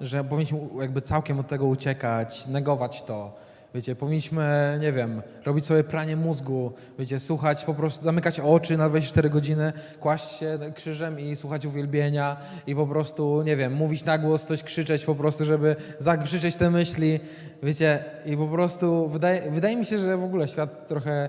[0.00, 3.36] że powinniśmy jakby całkiem od tego uciekać, negować to.
[3.74, 8.88] Wiecie, powinniśmy, nie wiem, robić sobie pranie mózgu, wiecie, słuchać, po prostu zamykać oczy na
[8.88, 14.18] 24 godziny, kłaść się krzyżem i słuchać uwielbienia i po prostu, nie wiem, mówić na
[14.18, 17.20] głos, coś krzyczeć po prostu, żeby zakrzyczeć te myśli,
[17.62, 21.28] wiecie, i po prostu wydaje, wydaje mi się, że w ogóle świat trochę, e,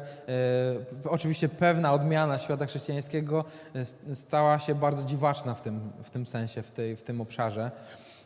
[1.09, 6.61] oczywiście pewna odmiana świata chrześcijańskiego e, stała się bardzo dziwaczna w tym, w tym sensie,
[6.61, 7.71] w, tej, w tym obszarze.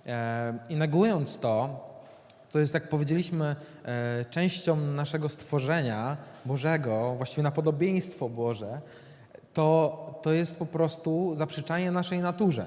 [0.05, 1.88] E, I negując to,
[2.49, 8.81] co jest, jak powiedzieliśmy, e, częścią naszego stworzenia Bożego, właściwie na podobieństwo Boże,
[9.53, 12.65] to, to jest po prostu zaprzeczanie naszej naturze.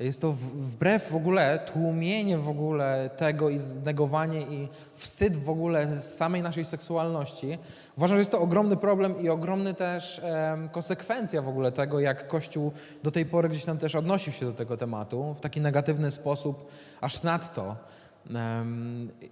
[0.00, 6.00] Jest to wbrew w ogóle, tłumienie w ogóle tego i znegowanie i wstyd w ogóle
[6.00, 7.58] samej naszej seksualności.
[7.96, 12.28] Uważam, że jest to ogromny problem i ogromny też em, konsekwencja w ogóle tego, jak
[12.28, 16.10] Kościół do tej pory gdzieś tam też odnosił się do tego tematu w taki negatywny
[16.10, 17.76] sposób, aż nadto.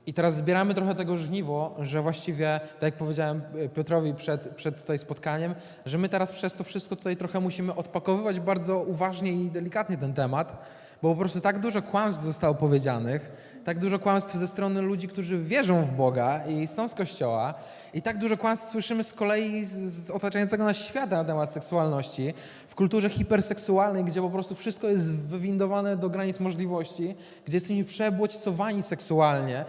[0.06, 4.80] I teraz zbieramy trochę tego żniwo, że właściwie, tak jak powiedziałem e, Piotrowi przed, przed
[4.80, 5.54] tutaj spotkaniem,
[5.86, 10.14] że my teraz przez to wszystko tutaj trochę musimy odpakowywać bardzo uważnie i delikatnie ten
[10.14, 10.66] temat,
[11.02, 13.30] bo po prostu tak dużo kłamstw zostało powiedzianych,
[13.68, 17.54] tak dużo kłamstw ze strony ludzi, którzy wierzą w Boga i są z Kościoła.
[17.94, 22.34] I tak dużo kłamstw słyszymy z kolei z, z otaczającego nas świata na temat seksualności,
[22.68, 27.14] w kulturze hiperseksualnej, gdzie po prostu wszystko jest wywindowane do granic możliwości,
[27.46, 29.64] gdzie jesteśmy przebodźcowani seksualnie,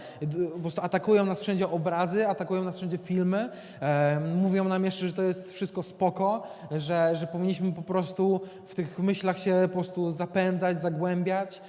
[0.54, 3.50] po prostu atakują nas wszędzie obrazy, atakują nas wszędzie filmy,
[3.82, 8.76] e, mówią nam jeszcze, że to jest wszystko spoko, że, że powinniśmy po prostu w
[8.76, 11.62] tych myślach się po prostu zapędzać, zagłębiać,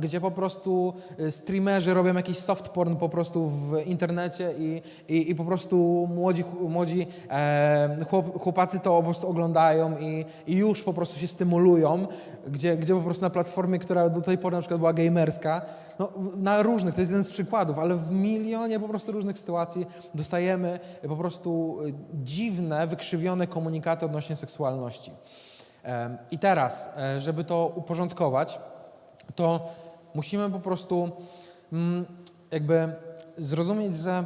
[0.00, 5.30] gdzie po prostu y, streamerzy robią jakiś soft porn po prostu w internecie i, i,
[5.30, 7.06] i po prostu młodzi, młodzi
[8.10, 12.06] chłop, chłopacy to po prostu oglądają i, i już po prostu się stymulują,
[12.46, 15.62] gdzie, gdzie po prostu na platformie, która do tej pory na przykład była gamerska,
[15.98, 19.86] no, na różnych, to jest jeden z przykładów, ale w milionie po prostu różnych sytuacji
[20.14, 25.12] dostajemy po prostu y, dziwne, wykrzywione komunikaty odnośnie seksualności.
[26.30, 28.60] I teraz, e, żeby to uporządkować,
[29.34, 29.70] to
[30.14, 31.10] musimy po prostu
[31.72, 32.06] mm,
[32.50, 32.92] jakby
[33.38, 34.24] zrozumieć, że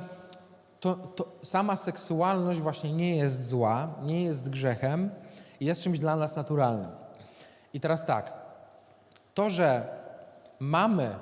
[0.80, 5.10] to, to sama seksualność właśnie nie jest zła, nie jest grzechem
[5.60, 6.90] i jest czymś dla nas naturalnym.
[7.74, 8.32] I teraz tak,
[9.34, 9.88] to, że
[10.58, 11.14] mamy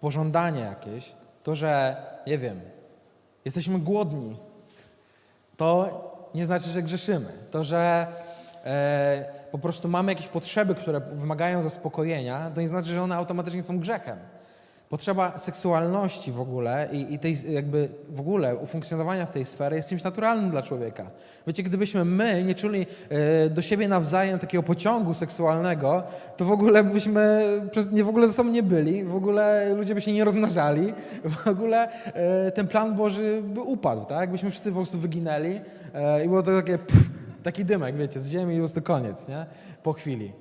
[0.00, 1.12] pożądanie jakieś,
[1.42, 2.60] to, że nie wiem,
[3.44, 4.36] jesteśmy głodni,
[5.56, 5.88] to
[6.34, 7.32] nie znaczy, że grzeszymy.
[7.50, 8.06] To, że
[8.64, 13.62] e, po prostu mamy jakieś potrzeby, które wymagają zaspokojenia, to nie znaczy, że one automatycznie
[13.62, 14.18] są grzechem.
[14.88, 19.88] Potrzeba seksualności w ogóle i, i tej jakby w ogóle ufunkcjonowania w tej sferze jest
[19.88, 21.10] czymś naturalnym dla człowieka.
[21.46, 26.02] Wiecie, gdybyśmy my nie czuli e, do siebie nawzajem takiego pociągu seksualnego,
[26.36, 29.94] to w ogóle byśmy przez, nie w ogóle ze sobą nie byli, w ogóle ludzie
[29.94, 30.92] by się nie rozmnażali,
[31.44, 34.30] w ogóle e, ten plan Boży by upadł, tak?
[34.30, 35.60] Byśmy wszyscy po prostu wyginęli
[35.94, 39.46] e, i było to takie pff, taki dymek, wiecie, z ziemi po prostu koniec, nie?
[39.82, 40.32] Po chwili.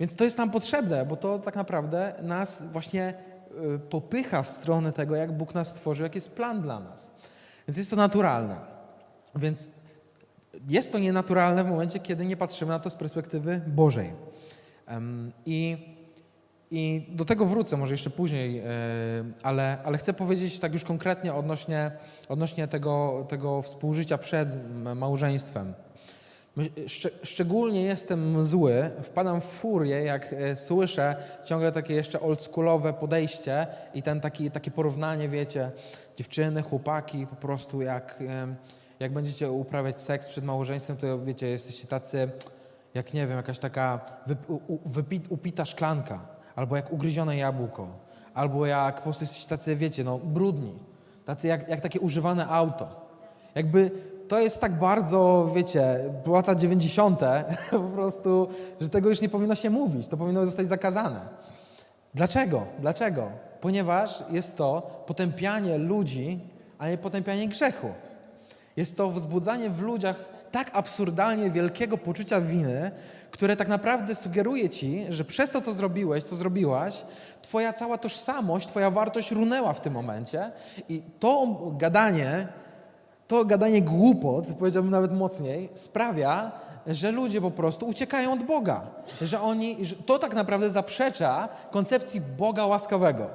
[0.00, 3.14] Więc to jest nam potrzebne, bo to tak naprawdę nas właśnie
[3.74, 7.10] y, popycha w stronę tego, jak Bóg nas stworzył, jaki jest plan dla nas.
[7.68, 8.56] Więc jest to naturalne.
[9.36, 9.70] Więc
[10.68, 14.12] jest to nienaturalne w momencie, kiedy nie patrzymy na to z perspektywy Bożej.
[15.46, 15.76] I,
[16.70, 18.64] I do tego wrócę może jeszcze później, e,
[19.42, 21.90] ale, ale chcę powiedzieć tak już konkretnie odnośnie,
[22.28, 24.48] odnośnie tego, tego współżycia przed
[24.96, 25.74] małżeństwem.
[26.86, 33.66] Szcz- szczególnie jestem zły, wpadam w furię, jak e, słyszę ciągle takie jeszcze oldschoolowe podejście
[33.94, 35.70] i ten taki, takie porównanie, wiecie,
[36.16, 38.22] dziewczyny, chłopaki, po prostu jak,
[39.00, 42.30] jak będziecie uprawiać seks przed małżeństwem, to wiecie, jesteście tacy,
[42.94, 44.00] jak nie wiem, jakaś taka
[45.28, 46.20] upita szklanka,
[46.56, 47.88] albo jak ugryzione jabłko,
[48.34, 50.78] albo jak po prostu jesteście tacy, wiecie, no brudni,
[51.24, 53.10] tacy jak, jak takie używane auto.
[53.54, 53.90] Jakby
[54.30, 57.20] to jest tak bardzo, wiecie, lata 90.
[57.70, 58.48] po prostu,
[58.80, 60.08] że tego już nie powinno się mówić.
[60.08, 61.20] To powinno zostać zakazane.
[62.14, 62.62] Dlaczego?
[62.78, 63.30] Dlaczego?
[63.60, 66.40] Ponieważ jest to potępianie ludzi,
[66.78, 67.88] a nie potępianie grzechu.
[68.76, 72.90] Jest to wzbudzanie w ludziach tak absurdalnie wielkiego poczucia winy,
[73.30, 77.04] które tak naprawdę sugeruje ci, że przez to, co zrobiłeś, co zrobiłaś,
[77.42, 80.52] twoja cała tożsamość, twoja wartość runęła w tym momencie
[80.88, 82.48] i to gadanie
[83.30, 86.52] to gadanie głupot, powiedziałbym nawet mocniej, sprawia,
[86.86, 88.80] że ludzie po prostu uciekają od Boga.
[89.20, 93.26] Że oni, że to tak naprawdę zaprzecza koncepcji Boga łaskawego.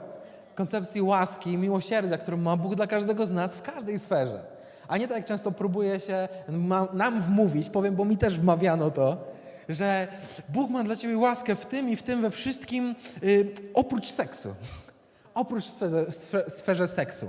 [0.55, 4.39] Koncepcji łaski i miłosierdzia, którą ma Bóg dla każdego z nas w każdej sferze.
[4.87, 6.27] A nie tak jak często próbuje się
[6.93, 9.17] nam wmówić, powiem, bo mi też wmawiano to,
[9.69, 10.07] że
[10.49, 14.49] Bóg ma dla ciebie łaskę w tym i w tym, we wszystkim, y, oprócz seksu.
[15.33, 17.27] oprócz sferze, sfe- sferze seksu.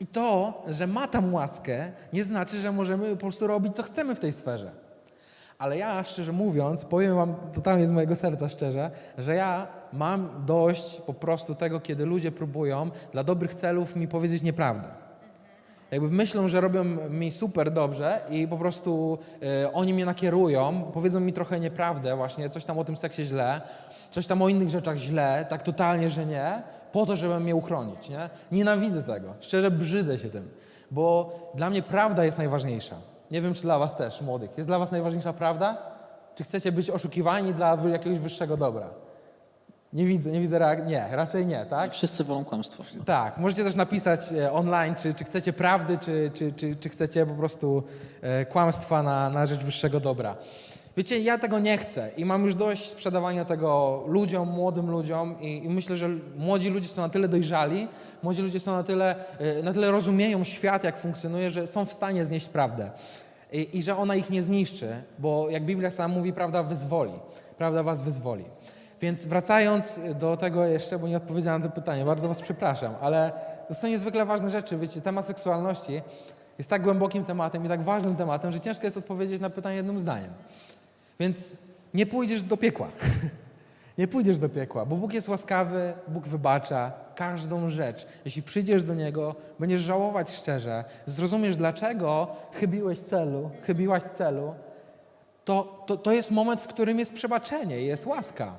[0.00, 4.14] I to, że ma tam łaskę, nie znaczy, że możemy po prostu robić, co chcemy
[4.14, 4.70] w tej sferze.
[5.58, 11.00] Ale ja, szczerze mówiąc, powiem wam totalnie z mojego serca szczerze, że ja mam dość
[11.00, 14.88] po prostu tego, kiedy ludzie próbują dla dobrych celów mi powiedzieć nieprawdę.
[15.90, 19.18] Jakby myślą, że robią mi super dobrze i po prostu
[19.64, 23.60] e, oni mnie nakierują, powiedzą mi trochę nieprawdę, właśnie coś tam o tym seksie źle,
[24.10, 26.62] coś tam o innych rzeczach źle, tak totalnie, że nie,
[26.96, 28.08] po to, żeby mnie uchronić.
[28.08, 28.30] Nie?
[28.52, 30.48] Nienawidzę tego, szczerze brzydzę się tym,
[30.90, 32.96] bo dla mnie prawda jest najważniejsza.
[33.30, 34.50] Nie wiem, czy dla was też, młodych.
[34.56, 35.78] Jest dla was najważniejsza prawda?
[36.34, 38.90] Czy chcecie być oszukiwani dla jakiegoś wyższego dobra?
[39.92, 40.86] Nie widzę, nie widzę reakcji.
[40.86, 41.92] Nie, raczej nie, tak?
[41.92, 42.84] Wszyscy wolą kłamstwo.
[43.04, 47.26] Tak, możecie też napisać e, online, czy, czy chcecie prawdy, czy, czy, czy, czy chcecie
[47.26, 47.82] po prostu
[48.22, 50.36] e, kłamstwa na, na rzecz wyższego dobra.
[50.96, 55.64] Wiecie, ja tego nie chcę i mam już dość sprzedawania tego ludziom, młodym ludziom i,
[55.64, 57.88] i myślę, że młodzi ludzie są na tyle dojrzali,
[58.22, 61.92] młodzi ludzie są na tyle, e, na tyle rozumieją świat, jak funkcjonuje, że są w
[61.92, 62.90] stanie znieść prawdę
[63.52, 67.12] i, i że ona ich nie zniszczy, bo jak Biblia sama mówi, prawda wyzwoli,
[67.58, 68.44] prawda was wyzwoli.
[69.00, 73.32] Więc wracając do tego jeszcze, bo nie odpowiedziałem na to pytanie, bardzo Was przepraszam, ale
[73.68, 74.78] to są niezwykle ważne rzeczy.
[74.78, 76.02] Wiecie, temat seksualności
[76.58, 79.98] jest tak głębokim tematem i tak ważnym tematem, że ciężko jest odpowiedzieć na pytanie jednym
[79.98, 80.30] zdaniem.
[81.20, 81.56] Więc
[81.94, 82.88] nie pójdziesz do piekła.
[83.98, 88.06] nie pójdziesz do piekła, bo Bóg jest łaskawy, Bóg wybacza każdą rzecz.
[88.24, 94.54] Jeśli przyjdziesz do Niego, będziesz żałować szczerze, zrozumiesz, dlaczego chybiłeś celu, chybiłaś celu,
[95.44, 98.54] to, to, to jest moment, w którym jest przebaczenie, jest łaska.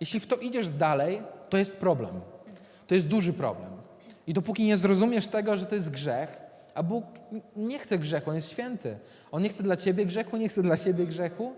[0.00, 2.20] Jeśli w to idziesz dalej, to jest problem.
[2.86, 3.70] To jest duży problem.
[4.26, 6.40] I dopóki nie zrozumiesz tego, że to jest grzech,
[6.74, 7.04] a Bóg
[7.56, 8.98] nie chce grzechu, On jest święty.
[9.32, 11.52] On nie chce dla ciebie grzechu, nie chce dla siebie grzechu,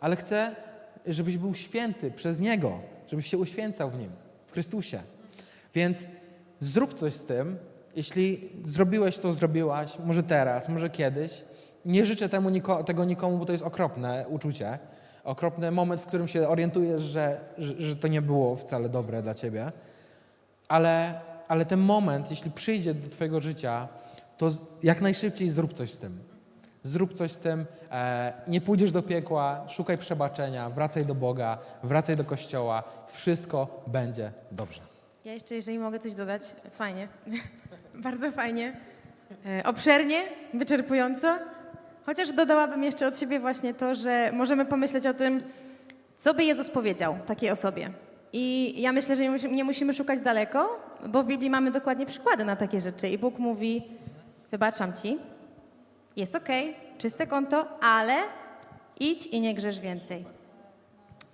[0.00, 0.54] ale chce,
[1.06, 2.80] żebyś był święty przez Niego,
[3.10, 4.10] żebyś się uświęcał w Nim,
[4.46, 5.00] w Chrystusie.
[5.74, 6.06] Więc
[6.60, 7.56] zrób coś z tym.
[7.96, 11.44] Jeśli zrobiłeś to, zrobiłaś, może teraz, może kiedyś.
[11.84, 14.78] Nie życzę temu niko, tego nikomu, bo to jest okropne uczucie.
[15.24, 19.34] Okropny moment, w którym się orientujesz, że, że, że to nie było wcale dobre dla
[19.34, 19.72] ciebie.
[20.68, 23.88] Ale, ale ten moment, jeśli przyjdzie do twojego życia,
[24.38, 24.48] to
[24.82, 26.33] jak najszybciej zrób coś z tym.
[26.86, 27.64] Zrób coś z tym.
[27.92, 32.82] E, nie pójdziesz do piekła, szukaj przebaczenia, wracaj do Boga, wracaj do Kościoła.
[33.12, 34.80] Wszystko będzie dobrze.
[35.24, 37.08] Ja jeszcze, jeżeli mogę coś dodać, fajnie,
[38.04, 38.76] bardzo fajnie,
[39.46, 40.20] e, obszernie,
[40.54, 41.38] wyczerpująco.
[42.06, 45.42] Chociaż dodałabym jeszcze od siebie właśnie to, że możemy pomyśleć o tym,
[46.16, 47.90] co by Jezus powiedział takiej osobie.
[48.32, 52.06] I ja myślę, że nie musi- nie musimy szukać daleko, bo w Biblii mamy dokładnie
[52.06, 53.08] przykłady na takie rzeczy.
[53.08, 53.82] I Bóg mówi,
[54.50, 55.18] wybaczam ci,
[56.16, 58.14] jest okej, czyste konto, ale
[59.00, 60.24] idź i nie grzesz więcej.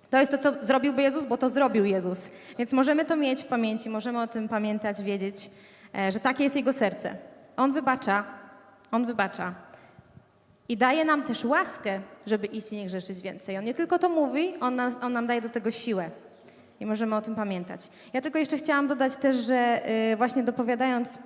[0.09, 2.31] To jest to, co zrobiłby Jezus, bo to zrobił Jezus.
[2.57, 5.49] Więc możemy to mieć w pamięci, możemy o tym pamiętać, wiedzieć,
[5.95, 7.15] e, że takie jest Jego serce.
[7.57, 8.23] On wybacza,
[8.91, 9.53] On wybacza.
[10.69, 13.57] I daje nam też łaskę, żeby iść i nie grzeszyć więcej.
[13.57, 16.09] On nie tylko to mówi, on, on nam daje do tego siłę.
[16.79, 17.89] I możemy o tym pamiętać.
[18.13, 19.81] Ja tylko jeszcze chciałam dodać też, że
[20.13, 21.17] y, właśnie dopowiadając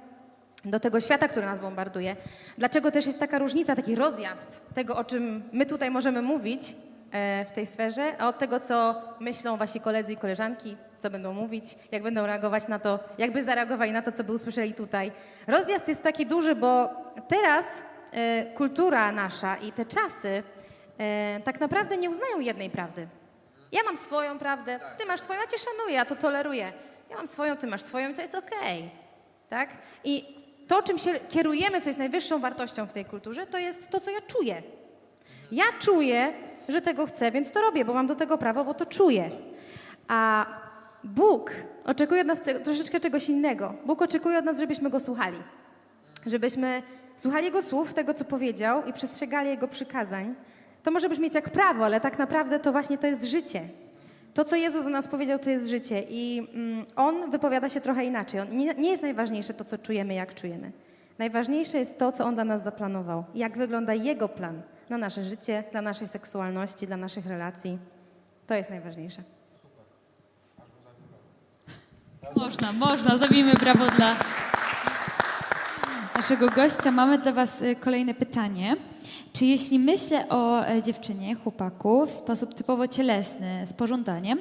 [0.65, 2.15] do tego świata, który nas bombarduje,
[2.57, 6.75] dlaczego też jest taka różnica, taki rozjazd tego, o czym my tutaj możemy mówić
[7.11, 11.33] e, w tej sferze, a od tego, co myślą wasi koledzy i koleżanki, co będą
[11.33, 15.11] mówić, jak będą reagować na to, jakby zareagowali na to, co by usłyszeli tutaj.
[15.47, 16.89] Rozjazd jest taki duży, bo
[17.27, 20.43] teraz e, kultura nasza i te czasy
[20.97, 23.07] e, tak naprawdę nie uznają jednej prawdy.
[23.71, 26.73] Ja mam swoją prawdę, ty masz swoją, ja cię szanuję, ja to toleruję.
[27.09, 28.89] Ja mam swoją, ty masz swoją to jest okej.
[29.49, 29.69] Tak?
[30.03, 33.99] I to, czym się kierujemy, co jest najwyższą wartością w tej kulturze, to jest to,
[33.99, 34.63] co ja czuję.
[35.51, 36.33] Ja czuję,
[36.67, 39.29] że tego chcę, więc to robię, bo mam do tego prawo, bo to czuję.
[40.07, 40.45] A
[41.03, 41.51] Bóg
[41.85, 43.73] oczekuje od nas troszeczkę czegoś innego.
[43.85, 45.37] Bóg oczekuje od nas, żebyśmy Go słuchali.
[46.25, 46.81] Żebyśmy
[47.15, 50.35] słuchali Jego słów, tego, co powiedział i przestrzegali Jego przykazań.
[50.83, 53.61] To może brzmieć jak prawo, ale tak naprawdę to właśnie to jest życie.
[54.35, 58.05] To, co Jezus do nas powiedział, to jest życie i mm, On wypowiada się trochę
[58.05, 58.39] inaczej.
[58.39, 60.71] On, nie, nie jest najważniejsze to, co czujemy, jak czujemy.
[61.19, 63.23] Najważniejsze jest to, co On dla nas zaplanował.
[63.35, 67.77] Jak wygląda Jego plan na nasze życie, dla naszej seksualności, dla naszych relacji.
[68.47, 69.21] To jest najważniejsze.
[72.35, 73.17] Można, można.
[73.17, 74.15] Zabijmy brawo dla
[76.15, 76.91] naszego gościa.
[76.91, 78.75] Mamy dla Was y, kolejne pytanie.
[79.35, 84.39] Czy jeśli myślę o e, dziewczynie, chłopaku w sposób typowo cielesny, z pożądaniem,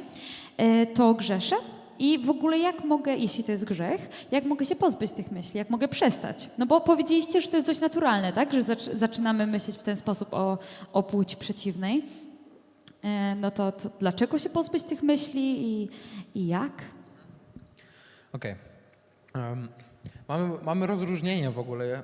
[0.57, 1.57] e, to grzeszę?
[1.99, 5.59] I w ogóle jak mogę, jeśli to jest grzech, jak mogę się pozbyć tych myśli,
[5.59, 6.49] jak mogę przestać?
[6.59, 8.53] No bo powiedzieliście, że to jest dość naturalne, tak?
[8.53, 10.59] Że zac- zaczynamy myśleć w ten sposób o,
[10.93, 12.05] o płci przeciwnej.
[13.05, 15.89] E, No to, to dlaczego się pozbyć tych myśli i,
[16.35, 16.83] i jak?
[18.33, 18.55] Okej.
[19.35, 19.69] Em,
[20.29, 22.03] mamy, mamy rozróżnienie w ogóle,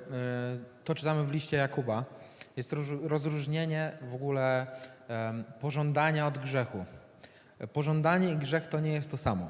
[0.85, 2.20] to czytamy w liście Jakuba.
[2.57, 4.67] Jest roz- rozróżnienie w ogóle
[5.59, 6.85] pożądania od grzechu.
[7.73, 9.49] Pożądanie i grzech to nie jest to samo.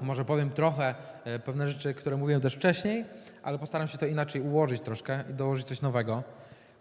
[0.00, 0.94] Może powiem trochę
[1.24, 3.04] e, pewne rzeczy, które mówiłem też wcześniej,
[3.42, 6.22] ale postaram się to inaczej ułożyć troszkę i dołożyć coś nowego.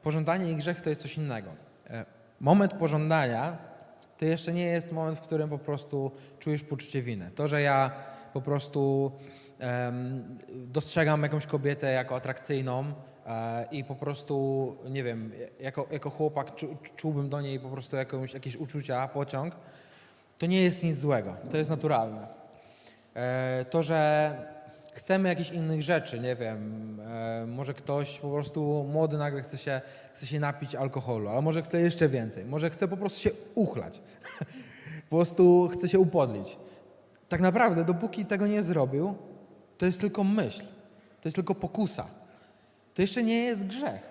[0.03, 1.49] Pożądanie i grzech to jest coś innego.
[1.89, 2.05] E,
[2.39, 3.57] Moment pożądania
[4.17, 7.32] to jeszcze nie jest moment, w którym po prostu czujesz poczucie winy.
[7.36, 7.91] To, że ja
[8.34, 9.11] po prostu
[10.55, 12.93] dostrzegam jakąś kobietę jako atrakcyjną
[13.71, 18.34] i po prostu, nie wiem, jako, jako chłopak czu, czułbym do niej po prostu jakąś,
[18.34, 19.55] jakieś uczucia, pociąg,
[20.38, 21.36] to nie jest nic złego.
[21.51, 22.27] To jest naturalne.
[23.13, 24.32] E, To, że
[24.93, 29.82] chcemy jakichś innych rzeczy, nie wiem, e, może ktoś po prostu młody nagle chce się,
[30.13, 34.01] chce się napić alkoholu, a może chce jeszcze więcej, może chce po prostu się uchlać,
[35.09, 36.57] po prostu chce się upodlić.
[37.30, 39.15] Tak naprawdę, dopóki tego nie zrobił,
[39.77, 40.63] to jest tylko myśl,
[41.21, 42.18] to jest tylko pokusa.
[43.00, 44.02] To jeszcze nie jest grzech.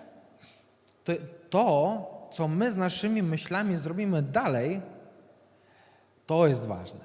[1.03, 1.13] To,
[1.49, 4.81] to co my z naszymi myślami zrobimy dalej,
[6.25, 6.99] to jest ważne.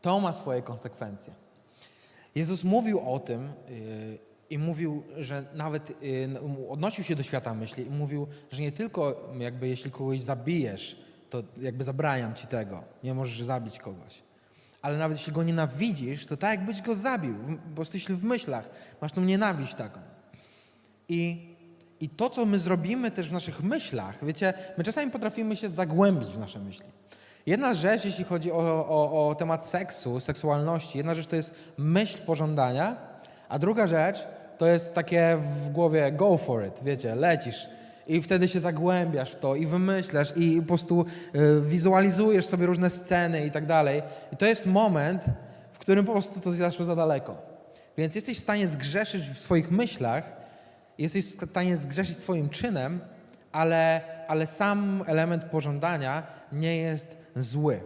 [0.00, 1.32] To ma swoje konsekwencje.
[2.34, 4.18] Jezus mówił o tym yy,
[4.50, 9.30] i mówił, że nawet yy, odnosił się do świata myśli i mówił, że nie tylko
[9.38, 10.96] jakby jeśli kogoś zabijesz,
[11.30, 14.22] to jakby zabraniam ci tego, nie możesz zabić kogoś.
[14.82, 17.34] Ale nawet jeśli go nienawidzisz, to tak jakbyś go zabił,
[17.70, 18.70] po prostu jeśli w myślach
[19.00, 20.15] masz tą nienawiść taką.
[21.08, 21.54] I,
[22.00, 26.28] I to, co my zrobimy też w naszych myślach, wiecie, my czasami potrafimy się zagłębić
[26.28, 26.86] w nasze myśli.
[27.46, 32.18] Jedna rzecz, jeśli chodzi o, o, o temat seksu, seksualności, jedna rzecz to jest myśl
[32.26, 32.96] pożądania,
[33.48, 34.24] a druga rzecz
[34.58, 37.68] to jest takie w głowie go for it, wiecie, lecisz
[38.06, 42.90] i wtedy się zagłębiasz w to i wymyślasz i po prostu y, wizualizujesz sobie różne
[42.90, 44.02] sceny i tak dalej.
[44.32, 45.22] I to jest moment,
[45.72, 47.36] w którym po prostu to zaszło za daleko.
[47.98, 50.32] Więc jesteś w stanie zgrzeszyć w swoich myślach,
[50.98, 53.00] jesteś w stanie zgrzeszyć swoim czynem,
[53.52, 56.22] ale, ale sam element pożądania
[56.52, 57.80] nie jest zły.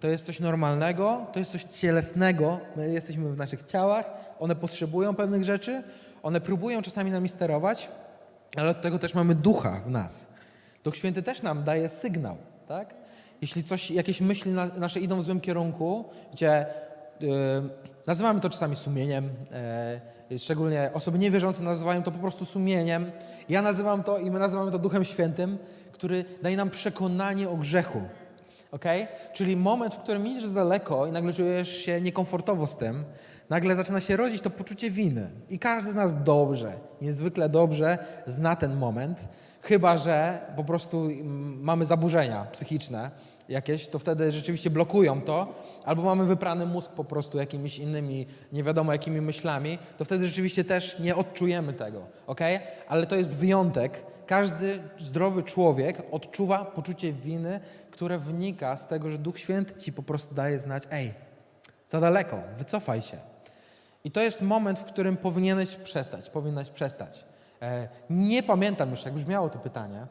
[0.00, 2.60] To jest coś normalnego, to jest coś cielesnego.
[2.76, 5.82] My jesteśmy w naszych ciałach, one potrzebują pewnych rzeczy,
[6.22, 7.88] one próbują czasami nami sterować,
[8.56, 10.28] ale od tego też mamy ducha w nas.
[10.84, 12.36] Duch Święty też nam daje sygnał,
[12.68, 12.94] tak?
[13.40, 16.66] Jeśli coś, jakieś myśli na, nasze idą w złym kierunku, gdzie
[17.20, 17.30] yy,
[18.06, 19.30] nazywamy to czasami sumieniem, yy,
[20.38, 23.12] szczególnie osoby niewierzące nazywają to po prostu sumieniem.
[23.48, 25.58] Ja nazywam to i my nazywamy to Duchem Świętym,
[25.92, 28.02] który daje nam przekonanie o grzechu.
[28.70, 29.06] Okay?
[29.32, 33.04] Czyli moment, w którym idziesz z daleko i nagle czujesz się niekomfortowo z tym,
[33.50, 35.30] nagle zaczyna się rodzić to poczucie winy.
[35.50, 39.28] I każdy z nas dobrze, niezwykle dobrze zna ten moment,
[39.62, 43.10] chyba że po prostu mm, mamy zaburzenia psychiczne
[43.50, 48.62] jakieś, to wtedy rzeczywiście blokują to, albo mamy wyprany mózg po prostu jakimiś innymi, nie
[48.62, 52.40] wiadomo jakimi myślami, to wtedy rzeczywiście też nie odczujemy tego, ok?
[52.88, 54.04] Ale to jest wyjątek.
[54.26, 60.02] Każdy zdrowy człowiek odczuwa poczucie winy, które wynika z tego, że Duch Święty ci po
[60.02, 61.12] prostu daje znać, ej,
[61.88, 63.16] za daleko, wycofaj się.
[64.04, 67.24] I to jest moment, w którym powinieneś przestać, powinnaś przestać.
[67.62, 70.06] E, nie pamiętam już, jak brzmiało to pytanie,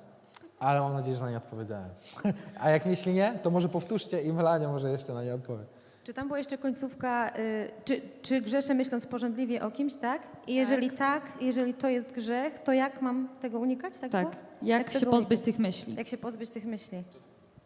[0.60, 1.90] ale mam nadzieję, że na nie odpowiedziałem.
[2.62, 5.64] A jak jeśli nie, to może powtórzcie i Melania może jeszcze na nie odpowie.
[6.04, 10.22] Czy tam była jeszcze końcówka, y, czy, czy grzeszę myśląc pożądliwie o kimś, tak?
[10.48, 13.98] I jeżeli tak, jeżeli to jest grzech, to jak mam tego unikać?
[13.98, 14.30] Tak, Tak.
[14.30, 14.42] było?
[14.62, 15.46] Jak się tego pozbyć unikać?
[15.46, 15.96] tych myśli?
[15.96, 17.04] Jak się pozbyć tych myśli?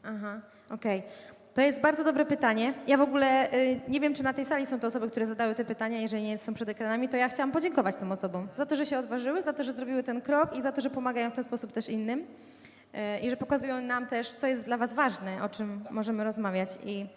[0.03, 0.39] Aha,
[0.69, 1.03] okej.
[1.53, 2.73] To jest bardzo dobre pytanie.
[2.87, 5.55] Ja w ogóle y, nie wiem, czy na tej sali są to osoby, które zadały
[5.55, 6.01] te pytania.
[6.01, 8.99] Jeżeli nie są przed ekranami, to ja chciałam podziękować tym osobom za to, że się
[8.99, 11.71] odważyły, za to, że zrobiły ten krok i za to, że pomagają w ten sposób
[11.71, 12.25] też innym.
[12.95, 16.69] Y, I że pokazują nam też, co jest dla Was ważne, o czym możemy rozmawiać.
[16.85, 17.07] I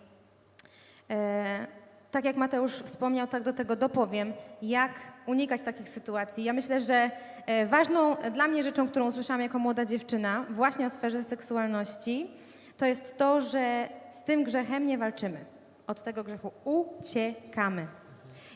[1.10, 1.66] E,
[2.10, 4.92] tak jak Mateusz wspomniał, tak do tego dopowiem, jak
[5.26, 6.44] unikać takich sytuacji.
[6.44, 7.10] Ja myślę, że
[7.46, 12.30] e, ważną dla mnie rzeczą, którą usłyszałam jako młoda dziewczyna, właśnie o sferze seksualności,
[12.76, 15.44] to jest to, że z tym grzechem nie walczymy.
[15.86, 17.86] Od tego grzechu uciekamy.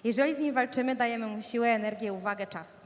[0.04, 2.79] Jeżeli z nim walczymy, dajemy mu siłę, energię, uwagę, czas.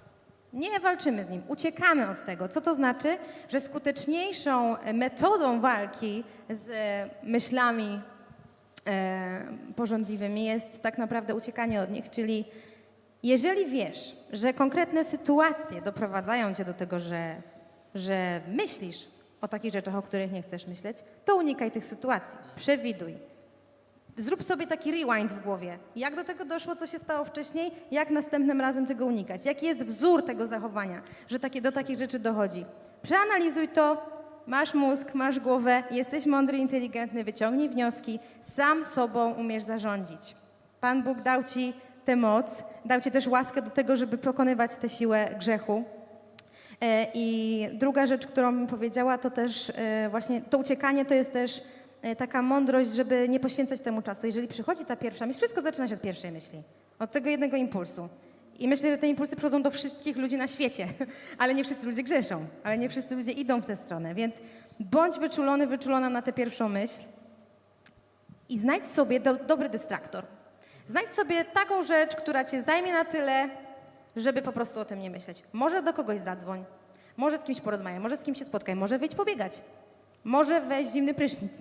[0.55, 2.49] Nie walczymy z nim, uciekamy od tego.
[2.49, 3.17] Co to znaczy?
[3.49, 8.01] Że skuteczniejszą metodą walki z e, myślami
[8.87, 9.43] e,
[9.77, 12.45] porządliwymi jest tak naprawdę uciekanie od nich, czyli
[13.23, 17.43] jeżeli wiesz, że konkretne sytuacje doprowadzają cię do tego, że,
[17.95, 19.09] że myślisz
[19.41, 23.15] o takich rzeczach, o których nie chcesz myśleć, to unikaj tych sytuacji, przewiduj.
[24.17, 25.79] Zrób sobie taki rewind w głowie.
[25.97, 29.45] Jak do tego doszło, co się stało wcześniej, jak następnym razem tego unikać?
[29.45, 32.65] Jaki jest wzór tego zachowania, że takie, do takich rzeczy dochodzi?
[33.03, 34.07] Przeanalizuj to,
[34.47, 40.35] masz mózg, masz głowę, jesteś mądry, inteligentny, wyciągnij wnioski, sam sobą umiesz zarządzić.
[40.81, 41.73] Pan Bóg dał ci
[42.05, 45.85] tę moc, dał Ci też łaskę do tego, żeby pokonywać tę siłę grzechu.
[46.81, 51.33] E, I druga rzecz, którą bym powiedziała, to też e, właśnie to uciekanie to jest
[51.33, 51.63] też
[52.19, 54.27] taka mądrość, żeby nie poświęcać temu czasu.
[54.27, 56.63] Jeżeli przychodzi ta pierwsza myśl, wszystko zaczyna się od pierwszej myśli,
[56.99, 58.09] od tego jednego impulsu.
[58.59, 60.87] I myślę, że te impulsy przychodzą do wszystkich ludzi na świecie,
[61.39, 64.15] ale nie wszyscy ludzie grzeszą, ale nie wszyscy ludzie idą w tę stronę.
[64.15, 64.41] Więc
[64.81, 67.03] bądź wyczulony, wyczulona na tę pierwszą myśl
[68.49, 70.25] i znajdź sobie do, dobry dystraktor.
[70.89, 73.49] Znajdź sobie taką rzecz, która cię zajmie na tyle,
[74.17, 75.43] żeby po prostu o tym nie myśleć.
[75.53, 76.65] Może do kogoś zadzwoń,
[77.17, 79.61] może z kimś porozmawiaj, może z kimś się spotkaj, może wyjdź pobiegać,
[80.25, 81.53] może weź zimny prysznic.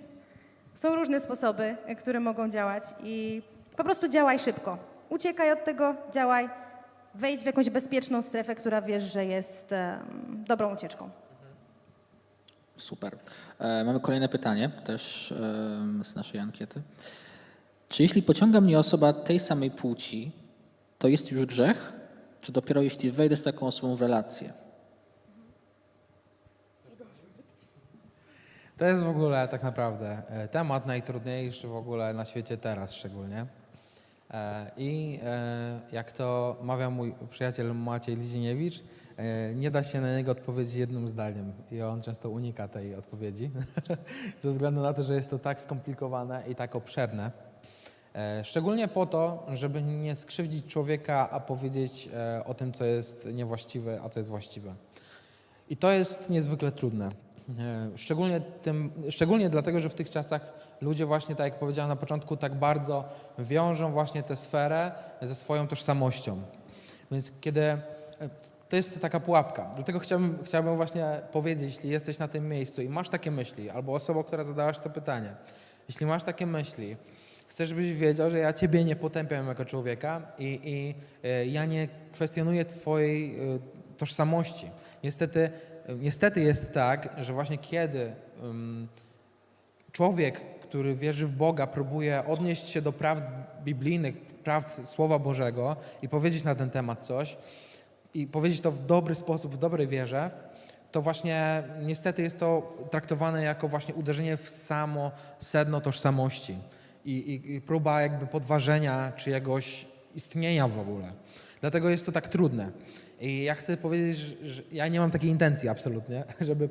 [0.74, 3.42] Są różne sposoby, y, które mogą działać i
[3.76, 4.78] po prostu działaj szybko.
[5.08, 6.48] Uciekaj od tego, działaj,
[7.14, 9.98] wejdź w jakąś bezpieczną strefę, która wiesz, że jest em,
[10.48, 11.10] dobrą ucieczką.
[12.76, 13.16] Super.
[13.58, 16.82] E, mamy kolejne pytanie, też em, z naszej ankiety.
[17.88, 20.32] Czy jeśli pociąga mnie osoba tej samej płci,
[20.98, 21.92] to jest już grzech?
[22.40, 24.63] Czy dopiero jeśli wejdę z taką osobą w relację?
[28.78, 33.46] To jest w ogóle tak naprawdę e, temat najtrudniejszy w ogóle na świecie teraz szczególnie.
[34.30, 38.82] E, I e, jak to mawia mój przyjaciel Maciej Liziniewicz,
[39.54, 43.50] nie da się na niego odpowiedzieć jednym zdaniem i on często unika tej odpowiedzi
[44.42, 47.30] ze względu na to, że jest to tak skomplikowane i tak obszerne.
[48.42, 52.08] Szczególnie po to, żeby nie skrzywdzić człowieka, a powiedzieć
[52.44, 54.74] o tym, co jest niewłaściwe, a co jest właściwe.
[55.68, 57.08] I to jest niezwykle trudne.
[57.48, 61.96] E, Szczególnie, tym, szczególnie dlatego, że w tych czasach ludzie właśnie, tak jak powiedziałem na
[61.96, 63.04] początku, tak bardzo
[63.38, 64.92] wiążą właśnie tę sferę
[65.22, 66.42] ze swoją tożsamością.
[67.10, 67.80] Więc kiedy e,
[68.68, 69.70] to jest taka pułapka.
[69.74, 73.94] Dlatego chciałbym, chciałbym właśnie powiedzieć, jeśli jesteś na tym miejscu i masz takie myśli, albo
[73.94, 75.34] osoba, która zadałaś to pytanie,
[75.88, 76.96] jeśli masz takie myśli,
[77.46, 80.94] chcę, żebyś wiedział, że ja ciebie nie potępiam jako człowieka i, i
[81.28, 83.38] e, ja nie kwestionuję twojej
[83.98, 84.70] tożsamości.
[85.04, 85.50] Niestety,
[85.98, 88.12] niestety jest tak, że właśnie kiedy
[89.92, 93.24] człowiek, który wierzy w Boga, próbuje odnieść się do prawd
[93.64, 97.36] biblijnych, prawd Słowa Bożego i powiedzieć na ten temat coś
[98.14, 100.30] i powiedzieć to w dobry sposób, w dobrej wierze,
[100.92, 106.58] to właśnie niestety jest to traktowane jako właśnie uderzenie w samo sedno tożsamości
[107.04, 111.12] i, i, i próba jakby podważenia czyjegoś istnienia w ogóle.
[111.60, 112.70] Dlatego jest to tak trudne.
[113.24, 116.68] I ja chcę powiedzieć, że, ja nie mam takiej intencji absolutnie, żeby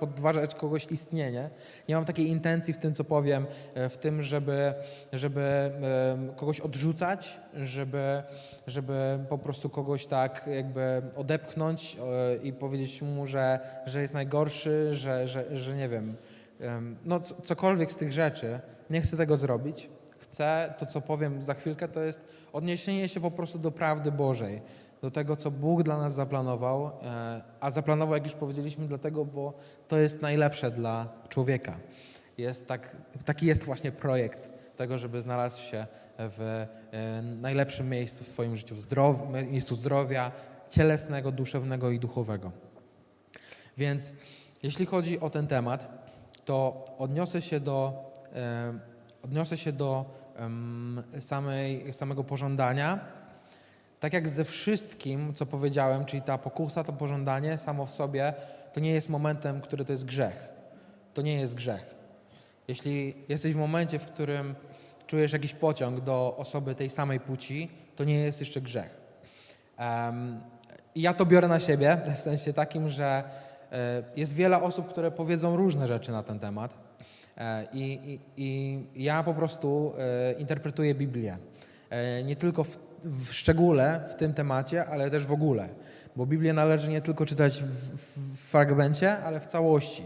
[0.00, 1.50] podważać kogoś istnienie.
[1.88, 4.74] Nie mam takiej intencji w tym, co powiem, e, w tym, żeby,
[5.12, 5.70] żeby
[6.36, 8.22] kogoś odrzucać, żeby,
[8.66, 14.88] żeby po prostu kogoś tak jakby odepchnąć e, i powiedzieć mu, że, że jest najgorszy,
[14.92, 16.16] że, że, że nie wiem,
[16.60, 18.60] em, no cokolwiek z tych rzeczy.
[18.90, 19.88] Nie chcę tego zrobić.
[20.18, 22.20] Chcę, to co powiem za chwilkę, to jest
[22.52, 24.60] odniesienie się po prostu do prawdy Bożej,
[25.02, 29.52] do tego, co Bóg dla nas zaplanował, e, a zaplanował, jak już powiedzieliśmy, dlatego, bo
[29.88, 31.78] to jest najlepsze dla człowieka.
[32.38, 35.86] Jest tak, taki jest właśnie projekt tego, żeby znalazł się
[36.18, 39.16] w e, najlepszym miejscu w swoim życiu, w zdrow,
[39.50, 40.32] miejscu zdrowia
[40.68, 42.52] cielesnego, duszewnego i duchowego.
[43.76, 44.12] Więc
[44.62, 46.08] jeśli chodzi o ten temat,
[46.44, 47.92] to odniosę się do,
[48.34, 48.78] e,
[49.22, 50.18] odniosę się do
[51.20, 53.17] samej, samego pożądania.
[54.00, 58.34] Tak jak ze wszystkim, co powiedziałem, czyli ta pokusa, to pożądanie samo w sobie,
[58.72, 60.48] to nie jest momentem, który to jest grzech.
[61.14, 61.94] To nie jest grzech.
[62.68, 64.54] Jeśli jesteś w momencie, w którym
[65.06, 69.00] czujesz jakiś pociąg do osoby tej samej płci, to nie jest jeszcze grzech.
[70.94, 73.22] I ja to biorę na siebie, w sensie takim, że
[73.72, 76.74] e, jest wiele osób, które powiedzą różne rzeczy na ten temat.
[77.36, 81.38] E, I, ja po prostu e, interpretuję Biblię.
[82.24, 85.68] Nie tylko w, w szczególe w tym temacie, ale też w ogóle.
[86.16, 90.02] Bo Biblię należy nie tylko czytać w, w, fragmencie, ale w całości.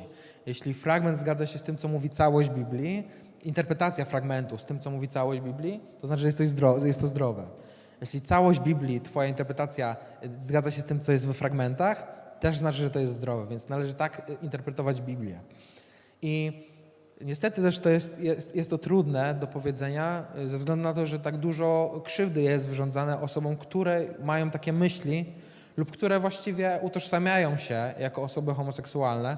[0.46, 3.08] Jeśli fragment zgadza się z tym, co mówi całość Biblii,
[3.44, 7.00] interpretacja fragmentu z tym, co mówi całość Biblii, to znaczy, że jest to, zdro, jest
[7.00, 7.46] to zdrowe.
[8.00, 12.06] Jeśli całość Biblii, twoja interpretacja y, zgadza się z tym, co jest we fragmentach,
[12.40, 15.40] też znaczy, że to jest zdrowe, więc należy tak y, interpretować Biblię.
[16.22, 16.66] I
[17.24, 21.06] niestety też to jest, jest, jest to trudne do powiedzenia, y, ze względu na to,
[21.06, 25.24] że tak dużo krzywdy jest wyrządzane osobom, które mają takie myśli
[25.76, 29.36] lub które właściwie utożsamiają się jako osoby homoseksualne.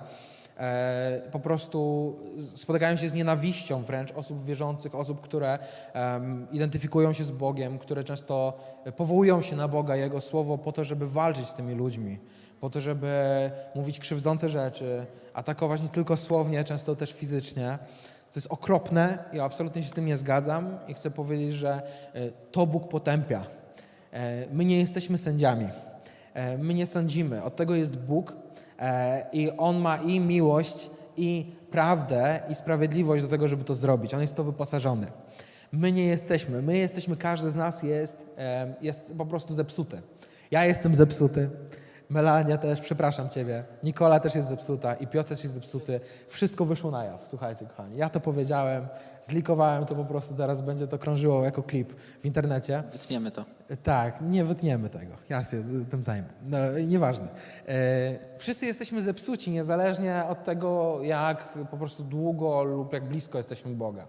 [0.59, 2.16] E, po prostu
[2.55, 5.59] spotykają się z nienawiścią wręcz osób wierzących, osób, które
[5.93, 8.59] em, identyfikują się z Bogiem, które często
[8.97, 12.18] powołują się na Boga, Jego Słowo po to, żeby walczyć z tymi ludźmi,
[12.61, 13.14] po to, żeby
[13.74, 17.78] mówić krzywdzące rzeczy, atakować nie tylko słownie, często też fizycznie.
[18.28, 21.82] Co jest okropne, ja absolutnie się z tym nie zgadzam i chcę powiedzieć, że e,
[22.53, 23.47] to Bóg potępia.
[24.12, 25.68] E, My nie jesteśmy sędziami.
[26.35, 27.43] E, My nie sądzimy.
[27.43, 28.32] Od tego jest Bóg
[29.32, 34.14] i On ma i miłość, i prawdę, i sprawiedliwość do tego, żeby to zrobić.
[34.14, 35.07] On jest to wyposażony.
[35.72, 36.62] My nie jesteśmy.
[36.62, 38.26] My jesteśmy, każdy z nas jest,
[38.80, 40.03] jest po prostu zepsuty.
[40.51, 41.51] Ja jestem zepsuty.
[42.09, 43.64] Melania też, przepraszam Ciebie.
[43.82, 46.00] Nikola też jest zepsuta i Piotr też jest zepsuty.
[46.28, 47.96] Wszystko wyszło na jaw, słuchajcie kochani.
[47.96, 48.86] Ja to powiedziałem,
[49.22, 52.82] zlikowałem to po prostu, teraz będzie to krążyło jako klip w internecie.
[52.92, 53.44] Wytniemy to.
[53.82, 55.14] Tak, nie wytniemy tego.
[55.28, 56.28] Ja się tym zajmę.
[56.46, 57.28] No, nieważne.
[57.68, 63.72] E, wszyscy jesteśmy zepsuci, niezależnie od tego, jak po prostu długo lub jak blisko jesteśmy
[63.72, 64.07] Boga.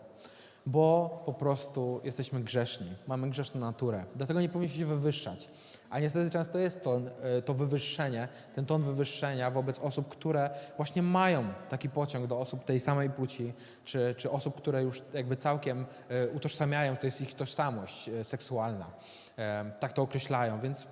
[0.66, 4.04] Bo po prostu jesteśmy grzeszni, mamy grzeszną naturę.
[4.16, 5.50] Dlatego nie powinniśmy się wywyższać.
[5.96, 11.02] A niestety często jest to, e, to wywyższenie, ten ton wywyższenia wobec osób, które właśnie
[11.02, 13.54] mają taki pociąg do osób tej samej płci,
[13.86, 18.86] czy, czy osób, które już jakby całkiem e, utożsamiają, to jest ich tożsamość e, seksualna.
[19.80, 20.88] Tak to określają, więc,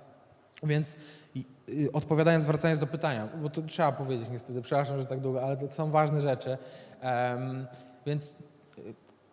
[0.62, 0.96] więc
[1.92, 5.70] odpowiadając, wracając do pytania, bo to trzeba powiedzieć niestety, przepraszam, że tak długo, ale to
[5.70, 6.58] są ważne rzeczy.
[8.06, 8.36] Więc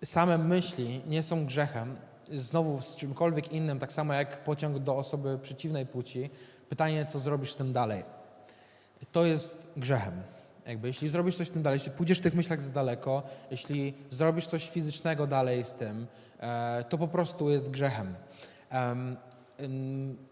[0.06, 1.96] same myśli nie są grzechem.
[2.32, 6.30] Znowu z czymkolwiek innym, tak samo jak pociąg do osoby przeciwnej płci,
[6.70, 8.04] pytanie, co zrobisz z tym dalej.
[9.12, 10.14] To jest grzechem.
[10.66, 13.94] Jakby, jeśli zrobisz coś z tym dalej, jeśli pójdziesz w tych myślach za daleko, jeśli
[14.10, 16.08] zrobisz coś fizycznego dalej z tym,
[16.40, 18.16] e, to po prostu jest grzechem.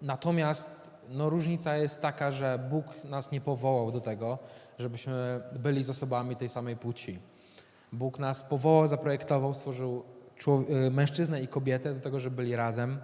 [0.01, 4.39] Natomiast no, różnica jest taka, że Bóg nas nie powołał do tego,
[4.79, 7.19] żebyśmy byli z osobami tej samej płci.
[7.91, 10.03] Bóg nas powołał, zaprojektował, stworzył
[10.91, 12.99] mężczyznę i kobietę do tego, żeby byli razem.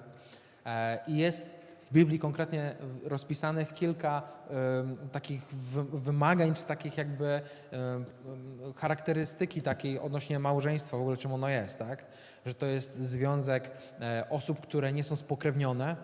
[0.66, 7.42] E, I jest w Biblii konkretnie rozpisanych kilka em, takich wy- wymagań, czy takich jakby
[7.72, 8.06] em,
[8.76, 12.06] charakterystyki takiej odnośnie małżeństwa, w ogóle czym ono jest, tak?
[12.46, 13.72] Że to jest związek
[14.02, 15.96] e, osób, które nie są spokrewnione,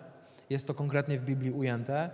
[0.50, 2.10] jest to konkretnie w Biblii ujęte,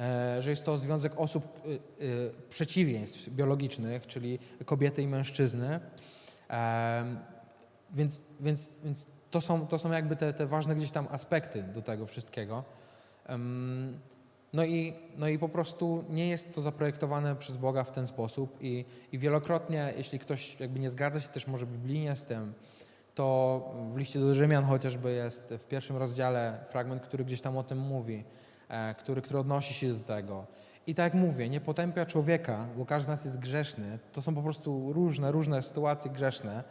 [0.00, 5.80] e, że jest to związek osób y, y, przeciwieństw biologicznych, czyli kobiety i mężczyzny.
[7.94, 11.82] Więc, więc, więc to, są, to są jakby te, te ważne gdzieś tam aspekty do
[11.82, 12.64] tego wszystkiego.
[14.52, 18.58] No i, no i po prostu nie jest to zaprojektowane przez Boga w ten sposób
[18.60, 22.54] i, i wielokrotnie, jeśli ktoś jakby nie zgadza się też może biblijnie z tym,
[23.14, 23.60] to
[23.92, 27.78] w liście do Rzymian chociażby jest w pierwszym rozdziale fragment, który gdzieś tam o tym
[27.78, 28.24] mówi,
[28.68, 30.46] e, który, który odnosi się do tego.
[30.86, 33.98] I tak jak mówię, nie potępia człowieka, bo każdy z nas jest grzeszny.
[34.12, 36.64] To są po prostu różne, różne sytuacje grzeszne,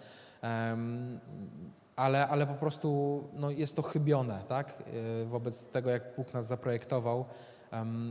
[1.96, 4.74] ale, ale po prostu no, jest to chybione, tak?
[5.22, 7.26] e, Wobec tego, jak Bóg nas zaprojektował.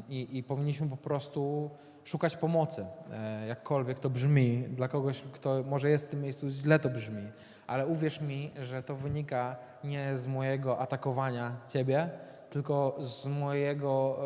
[0.08, 1.70] I, I powinniśmy po prostu
[2.04, 6.78] szukać pomocy, e, jakkolwiek to brzmi, dla kogoś, kto może jest w tym miejscu, źle
[6.78, 7.22] to brzmi,
[7.66, 12.10] ale uwierz mi, że to wynika nie z mojego atakowania Ciebie,
[12.50, 14.18] tylko z mojego,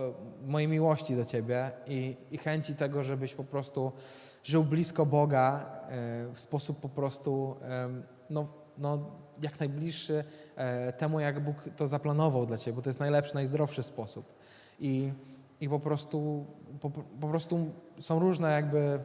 [0.44, 3.92] e, mojej miłości do Ciebie i, i chęci tego, żebyś po prostu
[4.46, 5.88] żył blisko Boga e,
[6.34, 7.56] w sposób po prostu
[8.30, 8.46] no,
[8.78, 8.98] no,
[9.42, 10.24] jak najbliższy
[10.56, 14.32] e, temu, jak Bóg to zaplanował dla Ciebie, bo to jest najlepszy, najzdrowszy sposób.
[14.80, 15.12] I,
[15.60, 16.46] i po, prostu,
[16.80, 16.90] po,
[17.20, 17.70] po prostu
[18.00, 18.98] są różne jakby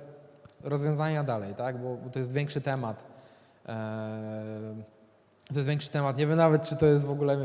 [0.64, 1.78] rozwiązania dalej, tak?
[1.78, 3.06] bo, bo to jest większy temat.
[3.66, 4.76] E,
[5.48, 6.18] to jest większy temat.
[6.18, 7.38] Nie wiem nawet, czy to jest w ogóle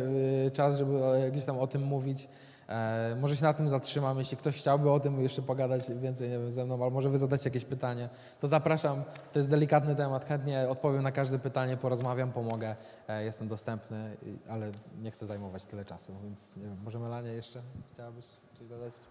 [0.53, 1.01] czas, żeby
[1.33, 2.29] gdzieś tam o tym mówić.
[2.69, 4.19] E, może się na tym zatrzymam.
[4.19, 7.19] Jeśli ktoś chciałby o tym jeszcze pogadać więcej nie wiem, ze mną, albo może wy
[7.19, 8.09] zadacie jakieś pytanie,
[8.41, 9.05] to zapraszam.
[9.33, 10.25] To jest delikatny temat.
[10.25, 12.77] Chętnie odpowiem na każde pytanie, porozmawiam, pomogę.
[13.09, 14.17] E, jestem dostępny,
[14.49, 17.63] ale nie chcę zajmować tyle czasu, więc nie wiem, może Melania jeszcze
[17.93, 18.95] chciałabyś coś dodać?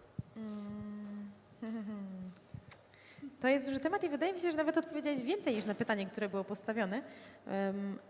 [3.39, 6.06] To jest duży temat i wydaje mi się, że nawet odpowiedziałeś więcej niż na pytanie,
[6.06, 7.01] które było postawione.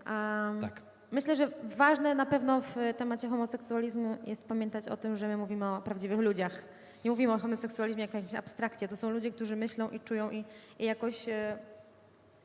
[0.05, 0.81] A Tak.
[1.15, 5.65] Myślę, że ważne na pewno w temacie homoseksualizmu jest pamiętać o tym, że my mówimy
[5.65, 6.63] o prawdziwych ludziach.
[7.05, 8.87] Nie mówimy o homoseksualizmie jako jakimś abstrakcie.
[8.87, 10.43] To są ludzie, którzy myślą i czują i,
[10.79, 11.57] i jakoś e,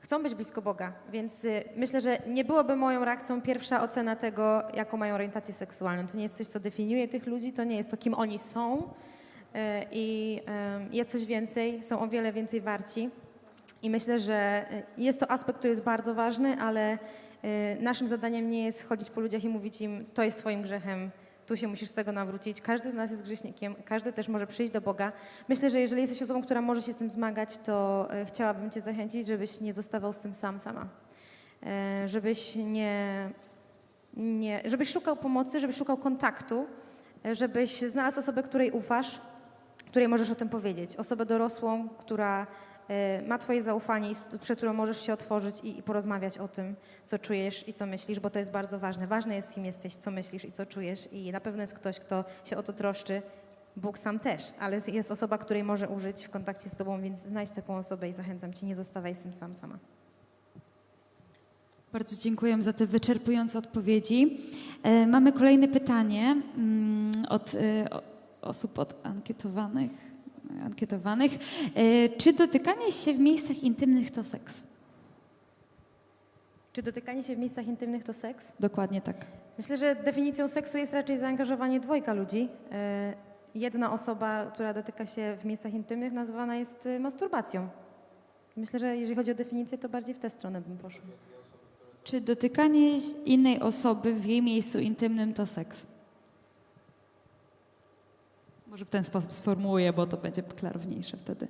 [0.00, 0.92] chcą być blisko Boga.
[1.12, 6.06] Więc y, myślę, że nie byłoby moją reakcją pierwsza ocena tego, jaką mają orientację seksualną.
[6.06, 8.92] To nie jest coś, co definiuje tych ludzi, to nie jest to, kim oni są.
[9.54, 13.10] E, I e, jest coś więcej, są o wiele więcej warci.
[13.82, 16.98] I myślę, że e, jest to aspekt, który jest bardzo ważny, ale e,
[17.80, 21.10] naszym zadaniem nie jest chodzić po ludziach i mówić im, to jest twoim grzechem,
[21.50, 22.60] tu się musisz z tego nawrócić.
[22.60, 25.12] Każdy z nas jest grzesznikiem, każdy też może przyjść do Boga.
[25.48, 28.80] Myślę, że jeżeli jesteś osobą, która może się z tym zmagać, to e, chciałabym cię
[28.80, 30.88] zachęcić, żebyś nie zostawał z tym sam, sama.
[31.62, 33.30] E, Żebyś nie,
[34.16, 36.66] nie, żebyś szukał pomocy, żebyś szukał kontaktu,
[37.32, 39.20] żebyś znalazł osobę, której ufasz,
[39.86, 40.96] której możesz o tym powiedzieć.
[40.96, 42.46] Osobę dorosłą, która
[43.26, 44.10] ma twoje zaufanie,
[44.40, 48.20] przed którą możesz się otworzyć i, i porozmawiać o tym, co czujesz i co myślisz,
[48.20, 49.06] bo to jest bardzo ważne.
[49.06, 52.24] Ważne jest, kim jesteś, co myślisz i co czujesz i na pewno jest ktoś, kto
[52.44, 53.22] się o to troszczy.
[53.76, 57.50] Bóg sam też, ale jest- osoba, której może użyć w kontakcie z tobą, więc znajdź
[57.50, 59.78] taką osobę i zachęcam cię, nie zostawaj z tym sam sama.
[61.92, 64.40] Bardzo dziękuję za te wyczerpujące odpowiedzi.
[64.82, 67.88] E, mamy kolejne pytanie mm, od e,
[68.42, 70.09] osób od ankietowanych.
[70.64, 71.32] Ankietowanych.
[71.74, 74.62] E, czy dotykanie się w miejscach intymnych to seks?
[76.72, 78.52] Czy dotykanie się w miejscach intymnych to seks?
[78.60, 79.26] Dokładnie tak.
[79.58, 82.48] Myślę, że definicją seksu jest raczej zaangażowanie dwojga ludzi.
[82.72, 87.68] E, Jedna osoba, która dotyka się w miejscach intymnych, nazywana jest e, masturbacją.
[88.56, 91.02] Myślę, że jeżeli chodzi o definicję, to bardziej w tę stronę bym poszła.
[92.04, 95.86] Czy dotykanie innej osoby w jej miejscu intymnym to seks?
[98.70, 101.48] Może w ten sposób sformułuję, bo to będzie klarowniejsze wtedy.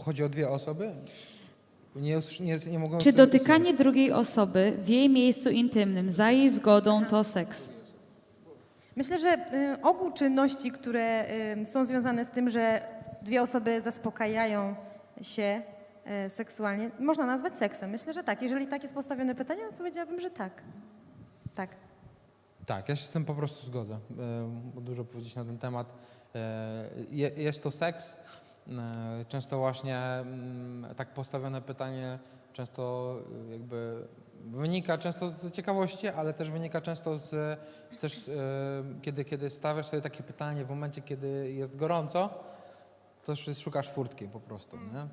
[0.00, 0.92] Chodzi o dwie osoby?
[1.96, 6.50] Nie, nie, nie mogą Czy sobie- dotykanie drugiej osoby w jej miejscu intymnym za jej
[6.50, 7.68] zgodą to seks?
[8.96, 9.32] Myślę, że
[9.74, 11.24] y, ogół czynności, które
[11.60, 12.82] y, są związane z tym, że
[13.22, 14.74] dwie osoby zaspokajają
[15.22, 15.62] się
[16.26, 17.90] y, seksualnie, można nazwać seksem.
[17.90, 18.42] Myślę, że tak.
[18.42, 20.62] Jeżeli tak jest postawione pytanie, to powiedziałabym, że tak.
[21.54, 21.70] Tak.
[22.66, 23.94] Tak, ja się z tym po prostu zgodzę.
[24.74, 25.94] E, Dużo powiedzieć na ten temat.
[26.34, 28.16] E, je- Jest to seks.
[28.68, 32.18] E, Często właśnie mm, tak postawione pytanie
[32.52, 33.14] często
[33.50, 34.08] jakby
[34.44, 37.30] wynika często z ciekawości, ale też wynika często z,
[37.92, 38.30] z też,
[39.02, 42.30] kiedy, kiedy stawiasz sobie takie pytanie w momencie, kiedy jest gorąco,
[43.24, 45.06] to sz- szukasz furtki po prostu, nie?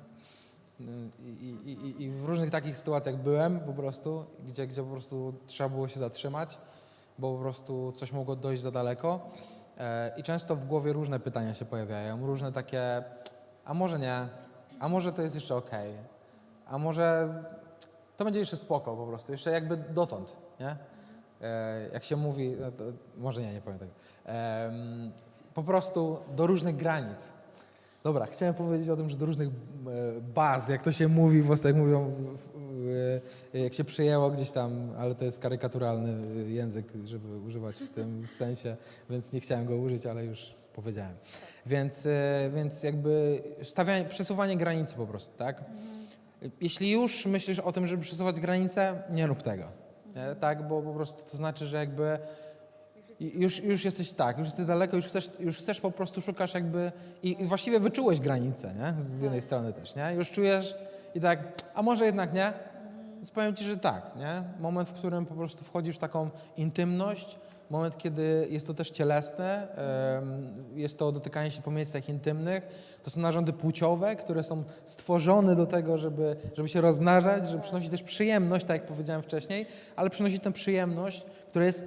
[1.20, 5.34] I, i, i- I w różnych takich sytuacjach byłem po prostu, gdzie, gdzie po prostu
[5.46, 6.58] trzeba było się zatrzymać,
[7.20, 9.20] bo po prostu coś mogło dojść za daleko.
[9.78, 13.04] E, I często w głowie różne pytania się pojawiają, różne takie,
[13.64, 14.28] a może nie,
[14.80, 15.94] a może to jest jeszcze okej,
[16.66, 17.34] a może
[18.16, 20.76] to będzie jeszcze spoko po prostu, jeszcze jakby dotąd, nie?
[21.42, 22.84] E, jak się mówi, no
[23.16, 23.92] może nie, nie powiem tego.
[24.24, 25.12] Em,
[25.54, 27.32] po prostu do różnych granic.
[28.02, 29.52] Dobra, chciałem powiedzieć o tym, że do różnych e,
[30.20, 32.49] baz, jak to się mówi, jak mówią, e,
[33.54, 38.26] jak się przyjęło gdzieś tam, ale to jest karykaturalny e, język, żeby używać w tym
[38.38, 38.76] sensie,
[39.10, 41.14] więc nie chciałem go użyć, ale już powiedziałem.
[41.66, 42.08] Więc,
[42.54, 45.64] więc jakby stawianie, przesuwanie granicy po prostu, tak?
[46.60, 49.64] Jeśli już myślisz o tym, żeby przesuwać granice, nie rób tego.
[50.16, 50.36] Nie?
[50.40, 52.18] Tak, bo po prostu to znaczy, że jakby
[53.20, 56.92] Już, już jesteś tak, już jesteś daleko, już chcesz, już chcesz po prostu szukasz jakby
[57.22, 59.02] i, i właściwie wyczułeś granicę, nie?
[59.02, 60.14] Z jednej strony też, nie?
[60.16, 60.74] Już czujesz
[61.14, 61.38] i tak,
[61.74, 62.52] a może jednak nie?
[63.20, 64.42] Więc powiem ci, że tak, nie?
[64.60, 67.38] Moment, w którym po prostu wchodzisz w taką intymność,
[67.70, 69.68] moment, kiedy jest to też cielesne,
[70.74, 72.66] jest to dotykanie się po miejscach intymnych,
[73.02, 77.90] to są narządy płciowe, które są stworzone do tego, żeby, żeby się rozmnażać, żeby przynosić
[77.90, 79.66] też przyjemność, tak jak powiedziałem wcześniej,
[79.96, 81.84] ale przynosi tę przyjemność, która jest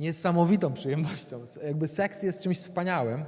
[0.00, 1.40] niesamowitą przyjemnością.
[1.66, 3.24] Jakby seks jest czymś wspaniałym,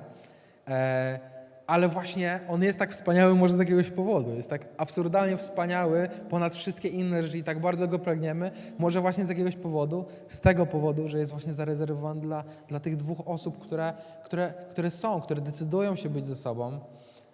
[0.69, 1.32] e,
[1.73, 4.35] ale właśnie on jest tak wspaniały może z jakiegoś powodu.
[4.35, 9.25] Jest tak absurdalnie wspaniały ponad wszystkie inne rzeczy i tak bardzo go pragniemy, może właśnie
[9.25, 13.59] z jakiegoś powodu, z tego powodu, że jest właśnie zarezerwowany dla, dla tych dwóch osób,
[13.59, 13.93] które,
[14.25, 16.81] które, które są, które decydują się być ze sobą.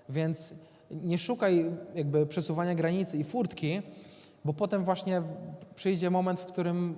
[0.09, 0.55] Więc
[0.91, 3.83] nie szukaj jakby przesuwania granicy i furtki,
[4.45, 5.23] bo potem właśnie
[5.75, 6.97] przyjdzie moment, w którym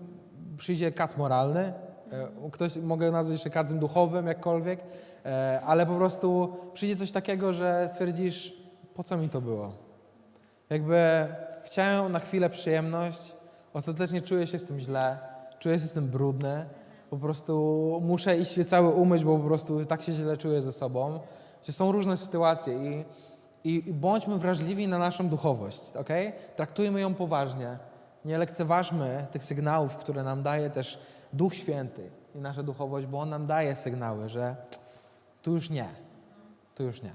[0.56, 4.80] przyjdzie kat moralny, e, ktoś mogę nazwać jeszcze kacem duchowym, jakkolwiek,
[5.66, 8.54] ale po prostu przyjdzie coś takiego, że stwierdzisz,
[8.94, 9.72] po co mi to było?
[10.70, 11.26] Jakby
[11.64, 13.32] chciałem na chwilę przyjemność,
[13.72, 15.18] ostatecznie czuję się z tym źle,
[15.58, 16.64] czuję się z tym brudny,
[17.10, 20.72] po prostu muszę iść się cały umyć, bo po prostu tak się źle czuję ze
[20.72, 21.20] sobą.
[21.62, 23.04] Że są różne sytuacje i,
[23.64, 26.08] i, i bądźmy wrażliwi na naszą duchowość, ok?
[26.56, 27.78] Traktujmy ją poważnie.
[28.24, 30.98] Nie lekceważmy tych sygnałów, które nam daje też
[31.32, 34.56] Duch Święty i nasza duchowość, bo On nam daje sygnały, że
[35.42, 35.88] tu już nie,
[36.74, 37.10] tu już nie.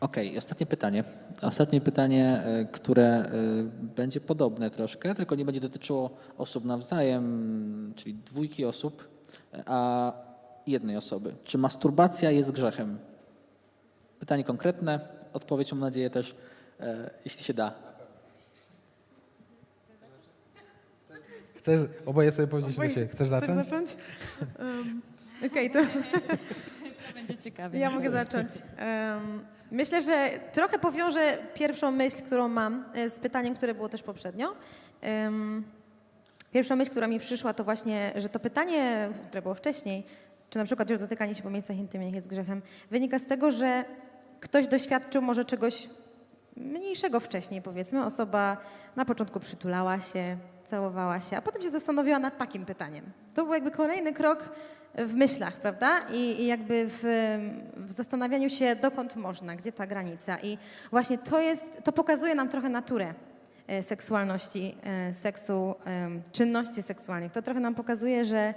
[0.00, 1.04] Okej, ostatnie pytanie.
[1.42, 3.30] Ostatnie pytanie, e, które e,
[3.96, 9.08] będzie podobne troszkę, tylko nie będzie dotyczyło osób nawzajem, czyli dwójki osób,
[9.54, 10.12] e, a
[10.66, 11.34] jednej osoby.
[11.44, 12.98] Czy masturbacja jest grzechem?
[14.20, 15.00] Pytanie konkretne,
[15.32, 16.34] odpowiedź mam nadzieję też,
[17.24, 17.74] jeśli się da.
[21.54, 23.52] Chcesz, oboje sobie powiedzieliśmy się, chcesz zacząć?
[23.52, 23.96] Chcesz zacząć?
[24.58, 25.02] Um,
[25.46, 25.86] Okej, to To
[27.14, 27.78] będzie ciekawe.
[27.78, 28.48] ja mogę zacząć.
[28.76, 34.02] Em, myślę, że trochę powiążę pierwszą myśl, którą mam e, z pytaniem, które było też
[34.02, 34.54] poprzednio.
[35.00, 35.64] Em,
[36.50, 40.06] pierwsza myśl, która mi przyszła, to właśnie, że to pytanie, które było wcześniej,
[40.50, 43.84] czy na przykład, że dotykanie się po miejscach intymnych jest grzechem, wynika z tego, że
[44.40, 45.88] ktoś doświadczył może czegoś
[46.56, 48.56] mniejszego wcześniej, powiedzmy, osoba
[48.96, 53.04] na początku przytulała się, całowała się, a potem się zastanowiła nad takim pytaniem.
[53.34, 54.48] To był jakby kolejny krok
[55.06, 56.00] w myślach, prawda?
[56.12, 57.00] I, i jakby w,
[57.76, 60.38] w zastanawianiu się, dokąd można, gdzie ta granica.
[60.42, 60.58] I
[60.90, 63.14] właśnie to jest, to pokazuje nam trochę naturę
[63.66, 65.74] e, seksualności, e, seksu,
[66.32, 67.32] czynności seksualnych.
[67.32, 68.54] To trochę nam pokazuje, że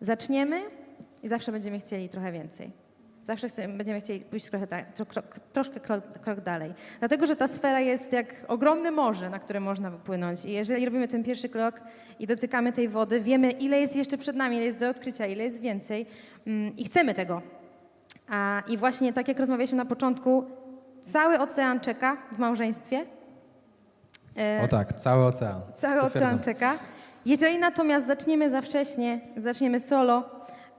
[0.00, 0.60] zaczniemy
[1.22, 2.81] i zawsze będziemy chcieli trochę więcej.
[3.22, 4.66] Zawsze chcemy, będziemy chcieli pójść trochę,
[5.52, 6.74] troszkę krok, krok dalej.
[6.98, 10.44] Dlatego, że ta sfera jest jak ogromne morze, na które można wypłynąć.
[10.44, 11.80] I jeżeli robimy ten pierwszy krok
[12.18, 15.44] i dotykamy tej wody, wiemy, ile jest jeszcze przed nami, ile jest do odkrycia, ile
[15.44, 16.06] jest więcej
[16.46, 17.42] mm, i chcemy tego.
[18.28, 20.44] A, I właśnie tak jak rozmawialiśmy na początku,
[21.02, 23.06] cały ocean czeka w małżeństwie.
[24.38, 25.60] E, O tak, cały ocean.
[25.74, 26.22] Cały Potwierdzam.
[26.22, 26.74] ocean czeka.
[27.26, 30.30] Jeżeli natomiast zaczniemy za wcześnie, zaczniemy solo,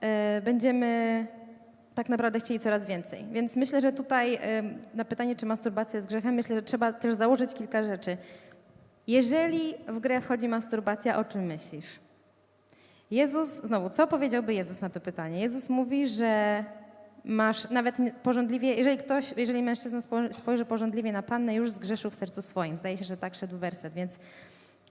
[0.02, 1.28] e, będziemy
[1.96, 3.26] tak naprawdę chcieli coraz więcej.
[3.32, 4.40] Więc myślę, że tutaj
[4.94, 8.18] na pytanie, czy masturbacja jest grzechem, myślę, że trzeba też założyć kilka rzeczy.
[9.08, 11.86] Jeżeli w grę wchodzi masturbacja, o czym myślisz?
[13.12, 15.42] Jezus, znowu, co powiedziałby Jezus na to pytanie?
[15.42, 16.64] Jezus mówi, że
[17.26, 22.16] masz nawet porządliwie, jeżeli ktoś, jeżeli mężczyzna spo- spojrzy porządliwie na pannę, już zgrzeszył w
[22.16, 22.78] sercu swoim.
[22.78, 24.20] Zdaje się, że tak szedł werset, więc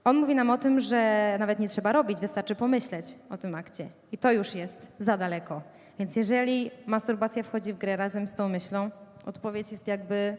[0.03, 3.87] on mówi nam o tym, że nawet nie trzeba robić, wystarczy pomyśleć o tym akcie.
[4.11, 5.61] I to już jest za daleko.
[5.99, 8.91] Więc jeżeli masturbacja wchodzi w grę razem z tą myślą,
[9.25, 10.37] odpowiedź jest jakby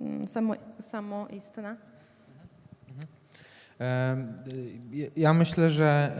[0.00, 1.76] mm, samo, samoistna.
[3.78, 4.38] Em,
[4.94, 6.16] y, Ja myślę, że,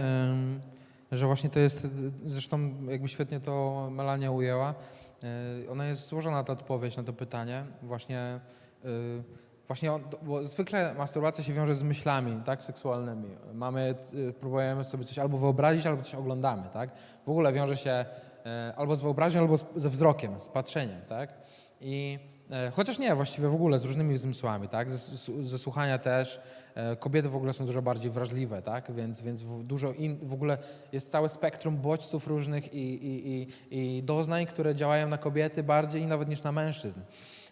[1.13, 1.89] że właśnie to jest,
[2.27, 4.75] zresztą jakby świetnie to Melania ujęła,
[5.65, 8.41] e, ona jest złożona ta odpowiedź na to pytanie, właśnie,
[8.85, 9.23] y,
[9.67, 9.91] właśnie
[10.23, 13.29] bo zwykle masturbacja się wiąże z myślami, tak, seksualnymi.
[13.55, 16.91] Mamy, y, próbujemy sobie coś albo wyobrazić, albo coś oglądamy, tak.
[17.27, 18.05] W ogóle wiąże się
[18.47, 21.35] e, albo z wyobraźnią, albo ze wzrokiem, z patrzeniem, tak.
[21.81, 22.19] I
[22.51, 26.41] e, chociaż nie, właściwie w ogóle z różnymi zmysłami, tak, ze, ze słuchania też.
[26.75, 30.59] E, Kobiety w ogóle są dużo bardziej wrażliwe, tak, więc, więc dużo in, w ogóle
[30.93, 33.49] jest całe spektrum bodźców różnych i, i, i,
[33.99, 37.01] i doznań, które działają na kobiety bardziej nawet niż na mężczyzn.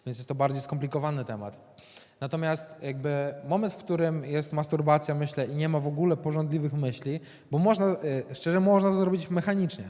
[0.05, 1.77] Więc jest to bardziej skomplikowany temat.
[2.23, 7.19] Natomiast jakby moment, w którym jest masturbacja, myślę, i nie ma w ogóle porządliwych myśli,
[7.51, 9.83] bo można, e, szczerze można to zrobić mechanicznie.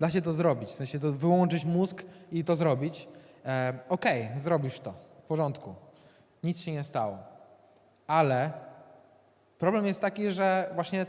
[0.00, 2.02] Da się to zrobić, w sensie to wyłączyć mózg
[2.32, 3.08] i to zrobić.
[3.44, 5.74] E, Okej, zrobisz to, w porządku.
[6.42, 7.18] Nic się nie stało.
[8.06, 8.50] Ale
[9.58, 11.06] problem jest taki, że właśnie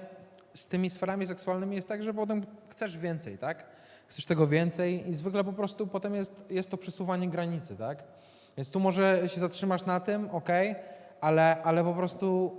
[0.53, 3.65] z tymi sferami seksualnymi jest tak, że potem chcesz więcej, tak?
[4.07, 8.03] Chcesz tego więcej i zwykle po prostu potem jest, jest to przesuwanie granicy, tak?
[8.57, 10.75] Więc tu może się zatrzymasz na tym, okej,
[11.21, 12.51] ale, ale po prostu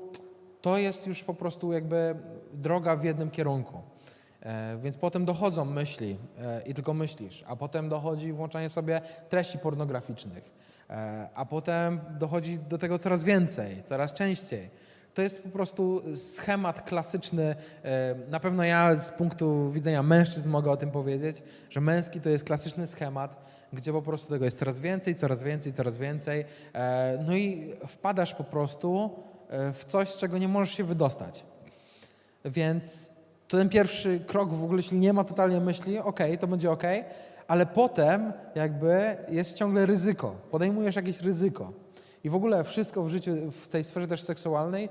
[0.62, 2.14] to jest już po prostu jakby
[2.52, 3.80] droga w jednym kierunku.
[4.42, 9.58] E, Więc potem dochodzą myśli e, i tylko myślisz, a potem dochodzi włączanie sobie treści
[9.58, 10.50] pornograficznych,
[10.90, 14.70] e, a potem dochodzi do tego coraz więcej, coraz częściej.
[15.14, 17.54] To jest po prostu schemat klasyczny.
[18.28, 22.44] Na pewno ja z punktu widzenia mężczyzn mogę o tym powiedzieć, że męski to jest
[22.44, 26.44] klasyczny schemat, gdzie po prostu tego jest coraz więcej, coraz więcej, coraz więcej.
[26.74, 29.10] e, No i wpadasz po prostu
[29.48, 31.44] e, w coś, z czego nie możesz się wydostać.
[32.44, 33.10] Więc
[33.48, 37.04] to ten pierwszy krok w ogóle, jeśli nie ma totalnie myśli, okej, to będzie okej,
[37.48, 40.34] ale potem jakby jest ciągle ryzyko.
[40.50, 41.72] Podejmujesz jakieś ryzyko.
[42.24, 44.88] I w ogóle wszystko w życiu, w tej sferze też seksualnej,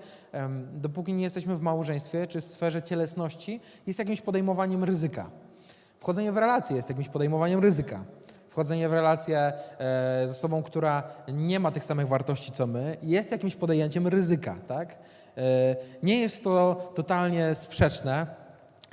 [0.73, 5.29] dopóki nie jesteśmy w małżeństwie czy w sferze cielesności, jest jakimś podejmowaniem ryzyka.
[5.99, 8.05] Wchodzenie w relacje jest jakimś podejmowaniem ryzyka.
[8.51, 9.53] Wchodzenie w relację e,
[10.27, 14.97] z osobą, która nie ma tych samych wartości co my, jest jakimś podjęciem ryzyka, tak?
[15.37, 18.27] E, nie jest to totalnie sprzeczne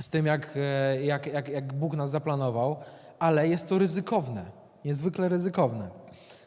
[0.01, 2.77] z tym, jak, e, jak, jak, jak Bóg nas zaplanował,
[3.19, 4.45] ale jest to ryzykowne,
[4.85, 5.89] niezwykle ryzykowne.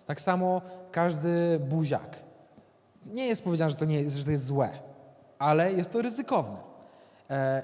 [0.06, 2.18] Tak samo każdy buziak.
[3.06, 4.70] Nie jest powiedziane, że to, nie jest, że to jest złe,
[5.40, 6.58] ale jest to ryzykowne.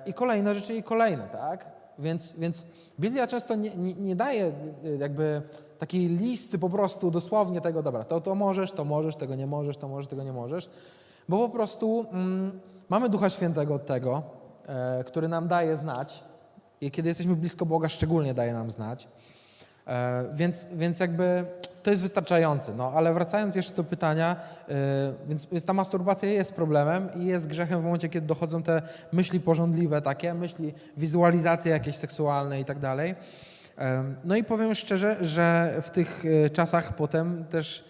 [0.05, 1.76] I kolejne rzeczy, i kolejne, tak?
[1.99, 2.63] Więc, więc
[2.99, 4.51] Biblia często nie, nie, nie daje e,
[4.99, 5.41] jakby
[5.79, 9.77] takiej listy po prostu dosłownie tego, dobra, to, to możesz, to możesz, tego nie możesz,
[9.77, 10.69] to możesz, tego nie możesz,
[11.29, 14.23] bo po prostu mm, mamy Ducha Świętego od tego,
[14.67, 16.23] e, który nam daje znać
[16.81, 19.07] i kiedy jesteśmy blisko Boga, szczególnie daje nam znać.
[19.87, 21.45] E, Więc, więc jakby
[21.87, 22.73] to jest wystarczające.
[22.73, 24.35] No, ale wracając jeszcze do pytania,
[24.69, 24.73] e,
[25.27, 28.81] więc, ta masturbacja jest problemem i jest grzechem w momencie, kiedy dochodzą te
[29.11, 33.15] myśli porządliwe takie, myśli, wizualizacje jakieś seksualne i tak dalej.
[34.23, 37.83] No i powiem szczerze, że w tych e, czasach potem też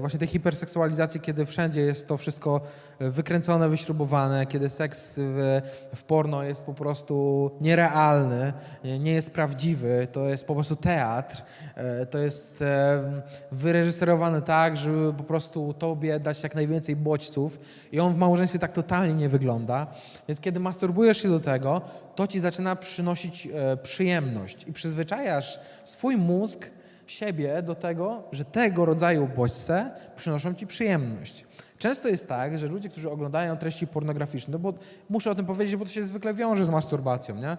[0.00, 2.60] właśnie tej hiperseksualizacji, kiedy wszędzie jest to wszystko
[2.98, 5.60] e, wykręcone, wyśrubowane, kiedy seks w,
[5.94, 8.52] w porno jest po prostu nierealny,
[8.84, 11.42] nie- jest prawdziwy, to jest po prostu teatr,
[11.74, 17.58] e, to jest e, wyreżyserowane tak, żeby po prostu tobie dać jak najwięcej bodźców
[17.92, 19.86] i on w małżeństwie tak totalnie nie wygląda.
[20.28, 21.80] Więc kiedy masturbujesz się do tego,
[22.14, 26.70] to ci zaczyna przynosić e, przyjemność i przyzwyczajasz swój mózg,
[27.06, 31.44] siebie do tego, że tego rodzaju bodźce przynoszą ci przyjemność.
[31.78, 34.74] Często jest tak, że ludzie, którzy oglądają treści pornograficzne, no bo
[35.10, 37.56] muszę o tym powiedzieć, bo to się zwykle wiąże z masturbacją, nie?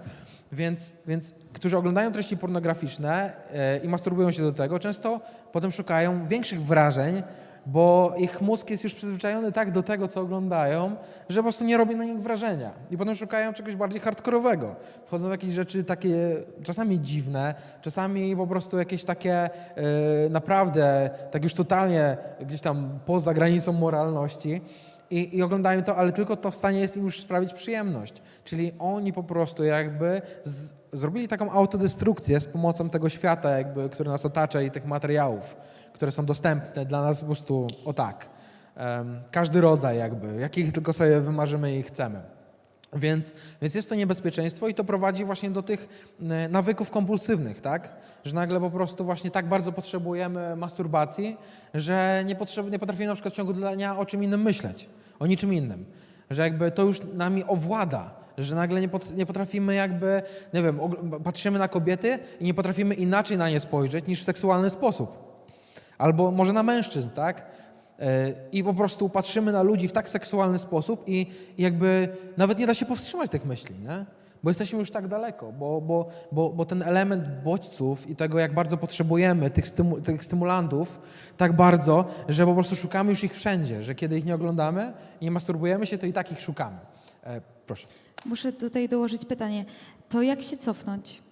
[0.51, 5.21] Więc, więc którzy oglądają treści pornograficzne e, i masturbują się do tego, często
[5.51, 7.23] potem szukają większych wrażeń,
[7.65, 10.95] bo ich mózg jest już przyzwyczajony tak do tego, co oglądają,
[11.29, 12.71] że po prostu nie robi na nich wrażenia.
[12.91, 14.75] I potem szukają czegoś bardziej hardkorowego.
[15.05, 19.49] Wchodzą w jakieś rzeczy takie czasami dziwne, czasami po prostu jakieś takie e,
[20.29, 24.61] naprawdę, tak już totalnie gdzieś tam poza granicą moralności.
[25.09, 28.21] I, I oglądają to, ale tylko to w stanie jest im już sprawić przyjemność.
[28.43, 34.09] Czyli oni po prostu jakby z, zrobili taką autodestrukcję z pomocą tego świata, jakby, który
[34.09, 35.55] nas otacza i tych materiałów,
[35.93, 38.29] które są dostępne dla nas po prostu o tak.
[39.31, 42.21] Każdy rodzaj jakby, jakich tylko sobie wymarzymy i chcemy.
[42.95, 46.09] Więc, więc jest to niebezpieczeństwo i to prowadzi właśnie do tych
[46.49, 47.89] nawyków kompulsywnych, tak?
[48.25, 51.37] Że nagle po prostu właśnie tak bardzo potrzebujemy masturbacji,
[51.73, 54.89] że nie, potrzeb, nie potrafimy na przykład w ciągu dnia o czym innym myśleć,
[55.19, 55.85] o niczym innym.
[56.29, 60.21] Że jakby to już nami owłada, że nagle nie, pot, nie potrafimy jakby,
[60.53, 60.79] nie wiem,
[61.23, 65.22] patrzymy na kobiety i nie potrafimy inaczej na nie spojrzeć niż w seksualny sposób.
[66.03, 67.45] Albo może na mężczyzn, tak?
[67.99, 71.27] E, I po prostu patrzymy na ludzi w tak seksualny sposób i,
[71.57, 74.05] jakby nawet nie da się powstrzymać tych myśli, nie?
[74.43, 78.53] Bo jesteśmy już tak daleko, bo, bo, bo, bo ten element bodźców i tego, jak
[78.53, 80.99] bardzo potrzebujemy tych, stymu, tych stymulantów,
[81.37, 85.25] tak bardzo, że po prostu szukamy już ich wszędzie, że kiedy ich nie oglądamy i
[85.25, 86.77] nie masturbujemy się, to i tak ich szukamy.
[87.23, 87.87] E, proszę.
[88.25, 89.65] Muszę tutaj dołożyć pytanie.
[90.09, 91.22] To jak się cofnąć?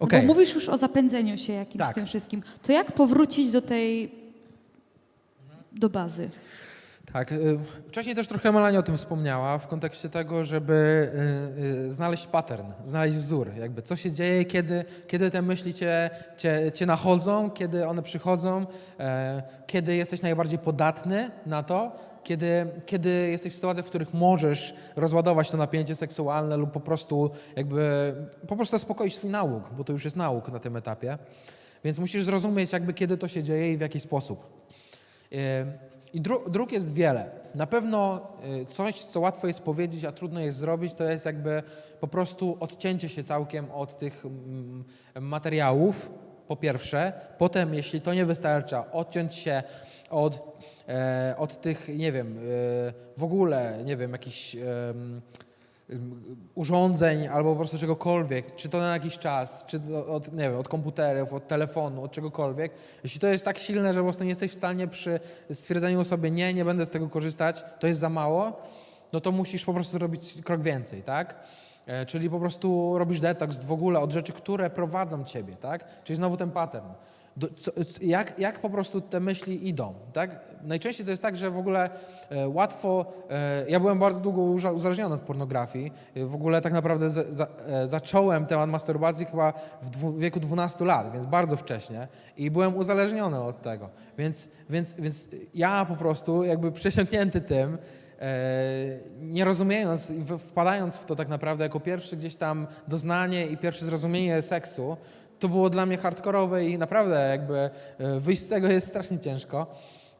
[0.00, 0.20] No Okej.
[0.20, 1.94] Bo mówisz już o zapędzeniu się jakimś Tak.
[1.94, 2.42] tym wszystkim.
[2.62, 4.10] To jak powrócić do tej,
[5.72, 6.30] do bazy?
[7.12, 7.32] Tak.
[7.32, 11.08] y, Wcześniej też trochę Melania o tym wspomniała w kontekście tego, żeby
[11.58, 16.10] y, y, znaleźć pattern, znaleźć wzór, jakby co się dzieje, kiedy, kiedy te myśli cię,
[16.36, 18.66] cię, cię nachodzą, kiedy one przychodzą,
[19.00, 24.74] e, kiedy jesteś najbardziej podatny na to, kiedy, kiedy jesteś w sytuacjach, w których możesz
[24.96, 28.14] rozładować to napięcie seksualne lub po prostu jakby
[28.48, 31.18] po prostu zaspokoić swój nauk, bo to już jest nauk na tym etapie.
[31.84, 34.66] Więc musisz zrozumieć jakby kiedy to się dzieje i w jaki sposób.
[35.30, 35.38] Yy,
[36.12, 37.30] I dru- dróg jest wiele.
[37.54, 41.62] Na pewno yy, coś, co łatwo jest powiedzieć, a trudno jest zrobić, to jest jakby
[42.00, 44.84] po prostu odcięcie się całkiem od tych mm,
[45.20, 46.10] materiałów,
[46.48, 47.12] po pierwsze.
[47.38, 49.62] Potem, jeśli to nie wystarcza, odciąć się
[50.10, 50.58] od,
[51.36, 52.40] od tych, nie wiem, e,
[53.16, 54.56] w ogóle, nie wiem, jakichś
[56.54, 60.68] urządzeń albo po prostu czegokolwiek, czy to na jakiś czas, czy od, nie wiem, od
[60.68, 62.72] komputerów, od telefonu, od czegokolwiek,
[63.04, 65.20] jeśli to jest tak silne, że po prostu nie jesteś w stanie przy
[65.52, 68.62] stwierdzeniu sobie nie, nie będę z tego korzystać, to jest za mało,
[69.12, 71.34] no to musisz po prostu robić krok więcej, tak?
[71.86, 76.04] E, Czyli po prostu robisz detoks w ogóle od rzeczy, które prowadzą ciebie, tak?
[76.04, 76.88] Czyli znowu ten pattern.
[78.00, 80.40] Jak, jak po prostu te myśli idą, tak?
[80.62, 81.90] Najczęściej to jest tak, że w ogóle
[82.30, 83.12] e, łatwo...
[83.30, 85.92] E, ja byłem bardzo długo uza- uzależniony od pornografii.
[86.14, 87.46] E, w ogóle tak naprawdę za, za,
[87.86, 93.62] zacząłem temat masturbacji chyba w wieku 12 lat, więc bardzo wcześnie i byłem uzależniony od
[93.62, 93.90] tego.
[94.18, 97.78] Więc, więc, więc ja po prostu jakby przesiąknięty tym,
[99.20, 103.84] nie rozumiejąc i wpadając w to tak naprawdę jako pierwszy gdzieś tam doznanie i pierwsze
[103.84, 104.96] zrozumienie seksu,
[105.38, 107.70] to było dla mnie hardkorowe i naprawdę jakby e,
[108.20, 109.66] wyjść z tego jest strasznie ciężko.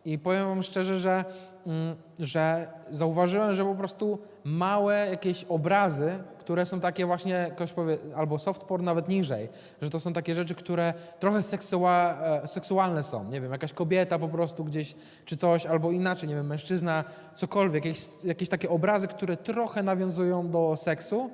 [0.04, 1.24] I powiem wam szczerze, że,
[1.66, 7.98] mm, że zauważyłem, że po prostu małe jakieś obrazy, które są takie właśnie, jakoś powie,
[8.16, 9.48] albo soft porn nawet niżej,
[9.82, 13.24] że to są takie rzeczy, które trochę seksua, e, seksualne są.
[13.24, 14.94] Nie wiem, jakaś kobieta po prostu gdzieś,
[15.24, 17.04] czy coś, albo inaczej, nie wiem, mężczyzna,
[17.34, 21.30] cokolwiek, jakieś, jakieś takie obrazy, które trochę nawiązują do seksu,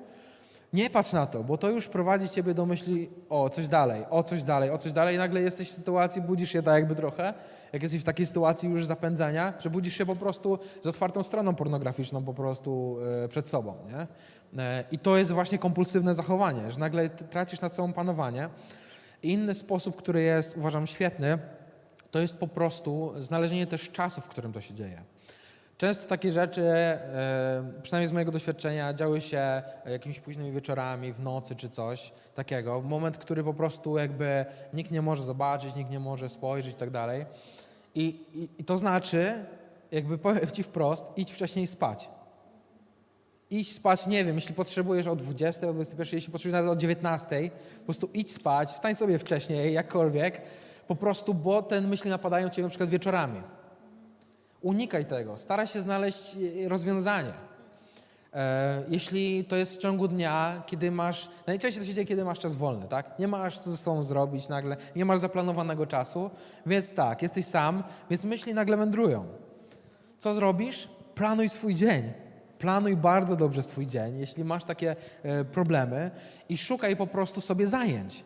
[0.74, 4.22] nie patrz na to, bo to już prowadzi ciebie do myśli o coś dalej, o
[4.22, 7.34] coś dalej, o coś dalej i nagle jesteś w sytuacji, budzisz się tak jakby trochę,
[7.72, 11.54] jak jesteś w takiej sytuacji już zapędzania, że budzisz się po prostu z otwartą stroną
[11.54, 14.06] pornograficzną po prostu e, przed sobą, nie?
[14.62, 18.48] E, I to jest właśnie kompulsywne zachowanie, że nagle tracisz nad sobą panowanie.
[19.22, 21.38] Inny sposób, który jest uważam świetny,
[22.10, 25.13] to jest po prostu znalezienie też czasu, w którym to się dzieje.
[25.76, 31.56] Często takie rzeczy, e, przynajmniej z mojego doświadczenia, działy się jakimiś późnymi wieczorami, w nocy
[31.56, 32.80] czy coś takiego.
[32.80, 36.90] Moment, który po prostu jakby nikt nie może zobaczyć, nikt nie może spojrzeć i tak
[36.90, 37.26] dalej.
[37.94, 38.24] I,
[38.66, 39.46] to znaczy,
[39.92, 42.10] jakby powiem ci wprost, idź wcześniej spać.
[43.50, 47.50] Idź spać, nie wiem, jeśli potrzebujesz o 20, o 21, jeśli potrzebujesz nawet o 19,
[47.78, 50.42] po prostu idź spać, wstań sobie wcześniej, jakkolwiek,
[50.88, 53.42] po prostu, bo te myśli napadają cię na przykład wieczorami.
[54.64, 57.32] Unikaj tego, staraj się znaleźć e, rozwiązanie.
[58.34, 62.38] E, jeśli to jest w ciągu dnia, kiedy masz, najczęściej to się dzieje, kiedy masz
[62.38, 63.18] czas wolny, tak?
[63.18, 66.30] Nie masz co ze sobą zrobić nagle, nie masz zaplanowanego czasu,
[66.66, 69.24] więc tak, jesteś sam, więc myśli nagle wędrują.
[70.18, 70.88] Co zrobisz?
[71.14, 72.12] Planuj swój dzień.
[72.58, 76.10] Planuj bardzo dobrze swój dzień, jeśli masz takie e, problemy
[76.48, 78.24] i szukaj po prostu sobie zajęć.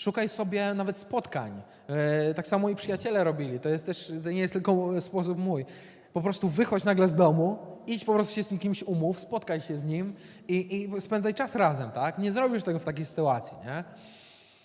[0.00, 1.62] Szukaj sobie nawet spotkań.
[1.88, 3.60] E, tak samo i przyjaciele robili.
[3.60, 5.66] To jest też, to nie jest tylko sposób mój.
[6.12, 9.78] Po prostu wychodź nagle z domu, idź po prostu się z kimś umów, spotkaj się
[9.78, 10.14] z nim
[10.48, 12.18] i, i spędzaj czas razem, tak?
[12.18, 13.84] Nie zrobisz tego w takiej sytuacji, nie?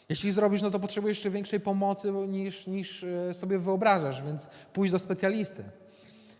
[0.09, 4.91] Jeśli zrobisz, no to potrzebujesz jeszcze większej pomocy niż, niż e, sobie wyobrażasz, więc pójdź
[4.91, 5.63] do specjalisty.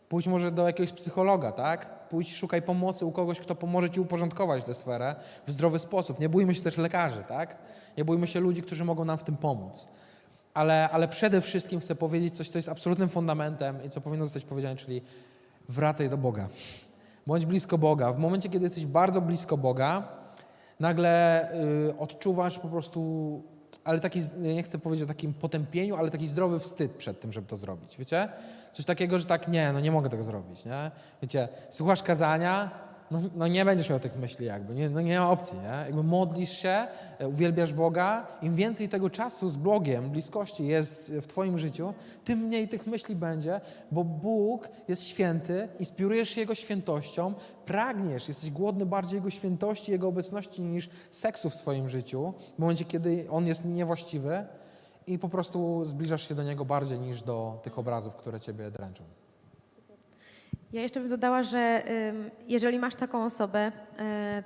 [0.10, 1.90] Pójdź może do jakiegoś psychologa, tak?
[2.10, 5.16] Pójdź, szukaj pomocy u kogoś, kto pomoże ci uporządkować tę sferę
[5.48, 6.20] w zdrowy sposób.
[6.20, 7.58] Nie bójmy się też lekarzy, tak?
[7.98, 9.88] Nie bójmy się ludzi, którzy mogą nam w tym pomóc.
[10.54, 14.44] Ale, ale przede wszystkim chcę powiedzieć coś, co jest absolutnym fundamentem i co powinno zostać
[14.44, 15.02] powiedziane, czyli
[15.70, 16.48] wracaj do Boga.
[17.28, 18.14] Bądź blisko Boga.
[18.14, 20.08] W momencie, kiedy jesteś bardzo blisko Boga,
[20.80, 21.44] nagle
[21.90, 23.42] y, odczuwasz po prostu,
[23.84, 27.48] ale taki, nie chcę powiedzieć o takim potępieniu, ale taki zdrowy wstyd przed tym, żeby
[27.48, 27.98] to zrobić.
[27.98, 28.30] Wiecie?
[28.76, 30.92] Coś takiego, że tak, nie, no nie mogę tego zrobić, nie?
[31.22, 32.72] Wiecie, słuchasz kazania,
[33.12, 35.86] no, no nie będziesz miał tych myśli jakby, nie, no nie ma opcji, nie?
[35.86, 36.88] Jakby modlisz się,
[37.20, 41.94] e, uwielbiasz Boga, im więcej tego czasu z Bogiem, bliskości jest w twoim życiu,
[42.26, 43.62] tym mniej tych myśli będzie,
[43.92, 47.34] bo Bóg jest święty, inspirujesz się Jego świętością,
[47.66, 52.86] pragniesz, jesteś głodny bardziej Jego świętości, Jego obecności niż seksu w swoim życiu, w momencie,
[52.86, 54.46] kiedy On jest niewłaściwy
[55.08, 59.04] i po prostu zbliżasz się do Niego bardziej niż do tych obrazów, które Ciebie dręczą.
[60.74, 61.84] Ja jeszcze bym dodała, że
[62.48, 63.72] jeżeli masz taką osobę, y,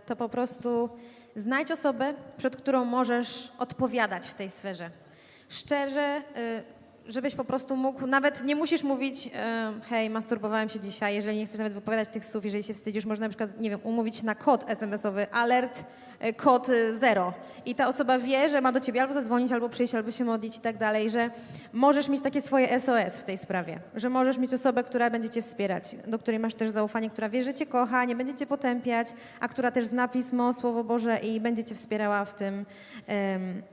[0.06, 0.90] to po prostu
[1.36, 4.92] znajdź osobę, przed którą możesz odpowiadać w tej sferze.
[5.50, 6.22] Szczerze,
[7.08, 9.30] y, żebyś po prostu mógł, nawet nie musisz mówić, y,
[9.82, 13.26] hej, masturbowałem się dzisiaj, jeżeli nie chcesz nawet wypowiadać tych słów, jeżeli się wstydzisz, można
[13.26, 15.86] na przykład, nie wiem, umówić na kod SMS-owy, alert,
[16.38, 17.34] kod y, zero.
[17.66, 20.58] I ta osoba wie, że ma do ciebie albo zadzwonić, albo przyjść, albo się modlić
[20.58, 21.30] i tak dalej, że
[21.74, 25.42] możesz mieć takie swoje SOS w tej sprawie, że możesz mieć osobę, która będzie cię
[25.42, 29.08] wspierać, do której masz też zaufanie, która wie, że cię kocha, nie będzie cię potępiać,
[29.40, 32.66] a która też zna Pismo, Słowo Boże i będzie cię wspierała w tym,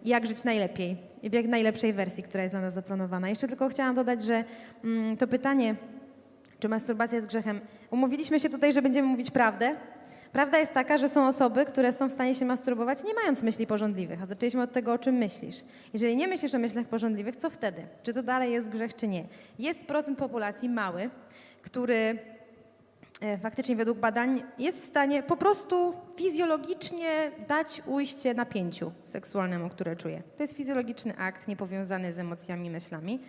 [0.05, 3.29] jak żyć najlepiej i w jak najlepszej wersji, która jest na nas zaplanowana.
[3.29, 4.45] Jeszcze tylko chciałam dodać, że
[4.85, 5.75] mm, to pytanie,
[6.59, 9.77] czy masturbacja jest grzechem, umówiliśmy się tutaj, że będziemy mówić prawdę,
[10.33, 13.67] Prawda jest taka, że są osoby, które są w stanie się masturbować nie mając myśli
[13.67, 15.57] porządliwych, a zaczęliśmy od tego, o czym myślisz.
[15.93, 17.87] Jeżeli nie myślisz o myślach porządliwych, co wtedy?
[18.03, 19.25] Czy to dalej jest grzech, czy nie?
[19.59, 21.11] Jest procent populacji mały,
[21.63, 22.19] który
[23.21, 29.97] e, faktycznie według badań jest w stanie po prostu fizjologicznie dać ujście napięciu seksualnemu, które
[29.97, 30.23] czuje.
[30.37, 33.21] To jest fizjologiczny akt niepowiązany z emocjami, myślami.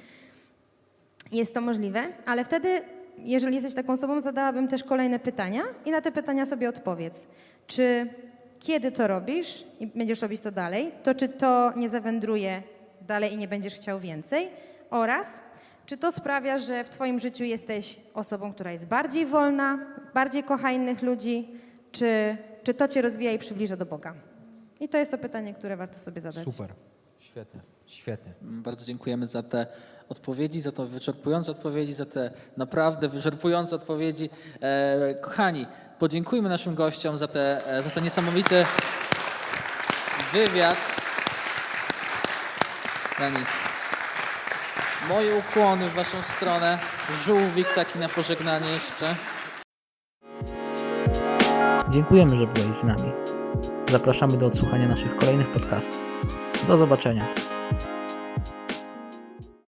[1.32, 2.82] Jest to możliwe, ale wtedy,
[3.18, 7.28] jeżeli jesteś taką osobą, zadałabym też kolejne pytania i na te pytania sobie odpowiedz.
[7.68, 8.10] Czy
[8.60, 12.64] kiedy to robisz i będziesz robić to dalej, to czy to nie zawędruje
[13.02, 14.50] dalej i nie będziesz chciał więcej?
[14.90, 15.42] Oraz
[15.86, 19.80] czy to sprawia, że w Twoim życiu jesteś osobą, która jest bardziej wolna,
[20.14, 21.48] bardziej kocha innych ludzi,
[21.92, 24.14] czy, czy to Cię rozwija i przybliża do Boga?
[24.80, 26.44] I to jest to pytanie, które warto sobie zadać.
[26.44, 26.74] Super.
[27.20, 27.62] Świetnie.
[27.86, 28.34] Świetnie.
[28.42, 29.68] Bardzo dziękujemy za te
[30.10, 34.30] odpowiedzi, za to wyczerpujące odpowiedzi, za te naprawdę wyczerpujące odpowiedzi.
[34.62, 35.66] E, kochani,
[36.00, 38.66] podziękujmy naszym gościom za, te, e, za ten niesamowity
[40.34, 40.78] wywiad.
[43.10, 43.46] Kochani,
[45.10, 46.80] moje ukłony w waszą stronę.
[47.26, 49.16] Żółwik taki na pożegnanie jeszcze.
[51.90, 53.12] Dziękujemy, że byłeś z nami.
[53.92, 56.02] Zapraszamy do odsłuchania naszych kolejnych podcastów.
[56.68, 57.26] Do zobaczenia.